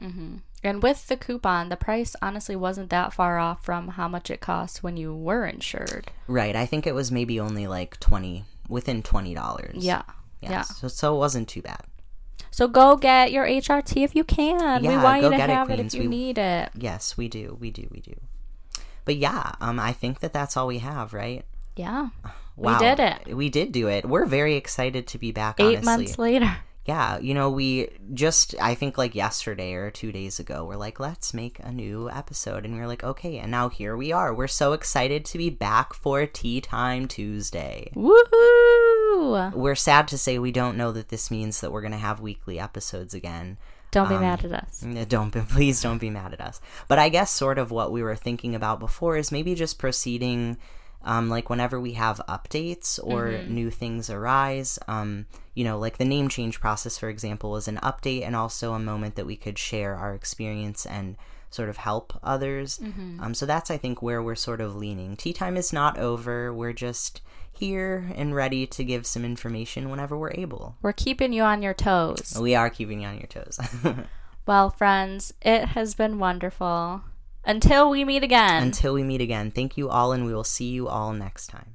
And 0.64 0.82
with 0.82 1.08
the 1.08 1.16
coupon, 1.16 1.70
the 1.70 1.76
price 1.76 2.14
honestly 2.22 2.54
wasn't 2.54 2.90
that 2.90 3.12
far 3.14 3.38
off 3.38 3.64
from 3.64 3.88
how 3.88 4.06
much 4.08 4.30
it 4.30 4.40
cost 4.40 4.82
when 4.82 4.96
you 4.96 5.14
were 5.14 5.46
insured. 5.46 6.12
Right, 6.28 6.54
I 6.54 6.66
think 6.66 6.86
it 6.86 6.94
was 6.94 7.10
maybe 7.10 7.40
only 7.40 7.66
like 7.66 7.98
twenty 7.98 8.44
within 8.68 9.02
twenty 9.02 9.34
dollars. 9.34 9.76
Yeah. 9.84 10.02
Yes. 10.40 10.50
Yeah. 10.50 10.62
So 10.62 10.88
so 10.88 11.14
it 11.14 11.18
wasn't 11.18 11.48
too 11.48 11.62
bad. 11.62 11.82
So 12.50 12.68
go 12.68 12.96
get 12.96 13.32
your 13.32 13.46
HRT 13.46 14.04
if 14.04 14.14
you 14.14 14.24
can. 14.24 14.82
we 14.82 14.88
Yeah, 14.88 15.02
want 15.02 15.22
you 15.22 15.30
to 15.30 15.36
get 15.36 15.48
it, 15.48 15.54
have 15.54 15.70
it, 15.70 15.76
queens. 15.76 15.94
if 15.94 16.02
you 16.02 16.08
We- 16.10 16.16
need 16.16 16.36
it. 16.38 16.70
Yes, 16.76 17.16
we 17.16 17.26
do. 17.28 17.56
We 17.58 17.70
do. 17.70 17.88
We 17.90 18.00
do. 18.00 18.14
But 19.06 19.16
yeah, 19.16 19.52
um, 19.60 19.80
I 19.80 19.92
think 19.92 20.20
that 20.20 20.32
that's 20.34 20.56
all 20.56 20.66
we 20.66 20.78
have, 20.78 21.12
right? 21.14 21.44
Yeah. 21.76 22.08
Wow, 22.56 22.78
did 22.78 23.00
it. 23.00 23.34
We 23.36 23.48
did 23.48 23.72
do 23.72 23.88
it. 23.88 24.04
We're 24.04 24.26
very 24.26 24.56
excited 24.56 25.06
to 25.08 25.18
be 25.18 25.32
back. 25.32 25.58
Eight 25.58 25.78
honestly. 25.78 25.84
months 25.84 26.18
later. 26.18 26.56
yeah, 26.84 27.18
you 27.18 27.32
know, 27.32 27.48
we 27.48 27.88
just, 28.12 28.54
I 28.60 28.74
think 28.74 28.98
like 28.98 29.14
yesterday 29.14 29.72
or 29.72 29.90
two 29.90 30.12
days 30.12 30.38
ago, 30.38 30.64
we're 30.64 30.76
like, 30.76 31.00
let's 31.00 31.32
make 31.32 31.58
a 31.60 31.72
new 31.72 32.10
episode. 32.10 32.64
And 32.66 32.74
we 32.74 32.80
are 32.80 32.86
like, 32.86 33.02
okay. 33.04 33.38
And 33.38 33.50
now 33.50 33.68
here 33.70 33.96
we 33.96 34.12
are. 34.12 34.34
We're 34.34 34.48
so 34.48 34.74
excited 34.74 35.24
to 35.26 35.38
be 35.38 35.48
back 35.48 35.94
for 35.94 36.26
Tea 36.26 36.60
Time 36.60 37.08
Tuesday. 37.08 37.90
Woohoo! 37.96 39.52
We're 39.54 39.74
sad 39.74 40.08
to 40.08 40.18
say 40.18 40.38
we 40.38 40.52
don't 40.52 40.76
know 40.76 40.92
that 40.92 41.08
this 41.08 41.30
means 41.30 41.60
that 41.60 41.72
we're 41.72 41.80
going 41.80 41.92
to 41.92 41.98
have 41.98 42.20
weekly 42.20 42.58
episodes 42.58 43.14
again. 43.14 43.56
Don't 43.90 44.08
be 44.08 44.14
Um, 44.14 44.22
mad 44.22 44.44
at 44.44 44.52
us. 44.52 44.80
Don't 45.08 45.32
be, 45.32 45.40
please 45.40 45.82
don't 45.82 45.98
be 45.98 46.08
mad 46.08 46.32
at 46.32 46.40
us. 46.40 46.60
But 46.88 46.98
I 46.98 47.10
guess 47.10 47.30
sort 47.30 47.58
of 47.58 47.70
what 47.70 47.92
we 47.92 48.02
were 48.02 48.16
thinking 48.16 48.54
about 48.54 48.80
before 48.80 49.18
is 49.18 49.30
maybe 49.30 49.54
just 49.54 49.78
proceeding, 49.78 50.56
um, 51.04 51.28
like 51.28 51.50
whenever 51.50 51.80
we 51.80 51.92
have 51.92 52.20
updates 52.28 52.98
or 53.02 53.42
new 53.48 53.70
things 53.70 54.10
arise. 54.10 54.78
Um, 54.88 55.26
you 55.54 55.64
know, 55.64 55.78
like 55.78 55.98
the 55.98 56.04
name 56.04 56.28
change 56.28 56.60
process, 56.60 56.98
for 56.98 57.08
example, 57.08 57.50
was 57.50 57.68
an 57.68 57.78
update 57.82 58.22
and 58.24 58.34
also 58.34 58.72
a 58.72 58.78
moment 58.78 59.16
that 59.16 59.26
we 59.26 59.36
could 59.36 59.58
share 59.58 59.94
our 59.94 60.14
experience 60.14 60.86
and 60.86 61.16
sort 61.50 61.68
of 61.68 61.76
help 61.76 62.18
others. 62.22 62.78
Um, 63.20 63.34
so 63.34 63.44
that's 63.44 63.70
I 63.70 63.76
think 63.76 64.00
where 64.00 64.22
we're 64.22 64.34
sort 64.34 64.60
of 64.60 64.76
leaning. 64.76 65.16
Tea 65.16 65.32
time 65.32 65.56
is 65.56 65.72
not 65.72 65.98
over. 65.98 66.52
We're 66.52 66.72
just 66.72 67.20
here 67.52 68.10
and 68.16 68.34
ready 68.34 68.66
to 68.66 68.82
give 68.82 69.06
some 69.06 69.24
information 69.24 69.90
whenever 69.90 70.16
we're 70.16 70.32
able. 70.32 70.76
We're 70.80 70.94
keeping 70.94 71.32
you 71.32 71.42
on 71.42 71.62
your 71.62 71.74
toes. 71.74 72.38
We 72.40 72.54
are 72.54 72.70
keeping 72.70 73.02
you 73.02 73.08
on 73.08 73.18
your 73.18 73.26
toes. 73.26 73.58
Well, 74.44 74.70
friends, 74.70 75.32
it 75.40 75.66
has 75.66 75.94
been 75.94 76.18
wonderful. 76.18 77.02
Until 77.44 77.90
we 77.90 78.04
meet 78.04 78.22
again. 78.22 78.62
Until 78.62 78.94
we 78.94 79.02
meet 79.02 79.20
again. 79.20 79.50
Thank 79.50 79.76
you 79.76 79.88
all, 79.88 80.12
and 80.12 80.24
we 80.24 80.34
will 80.34 80.44
see 80.44 80.70
you 80.70 80.88
all 80.88 81.12
next 81.12 81.48
time. 81.48 81.74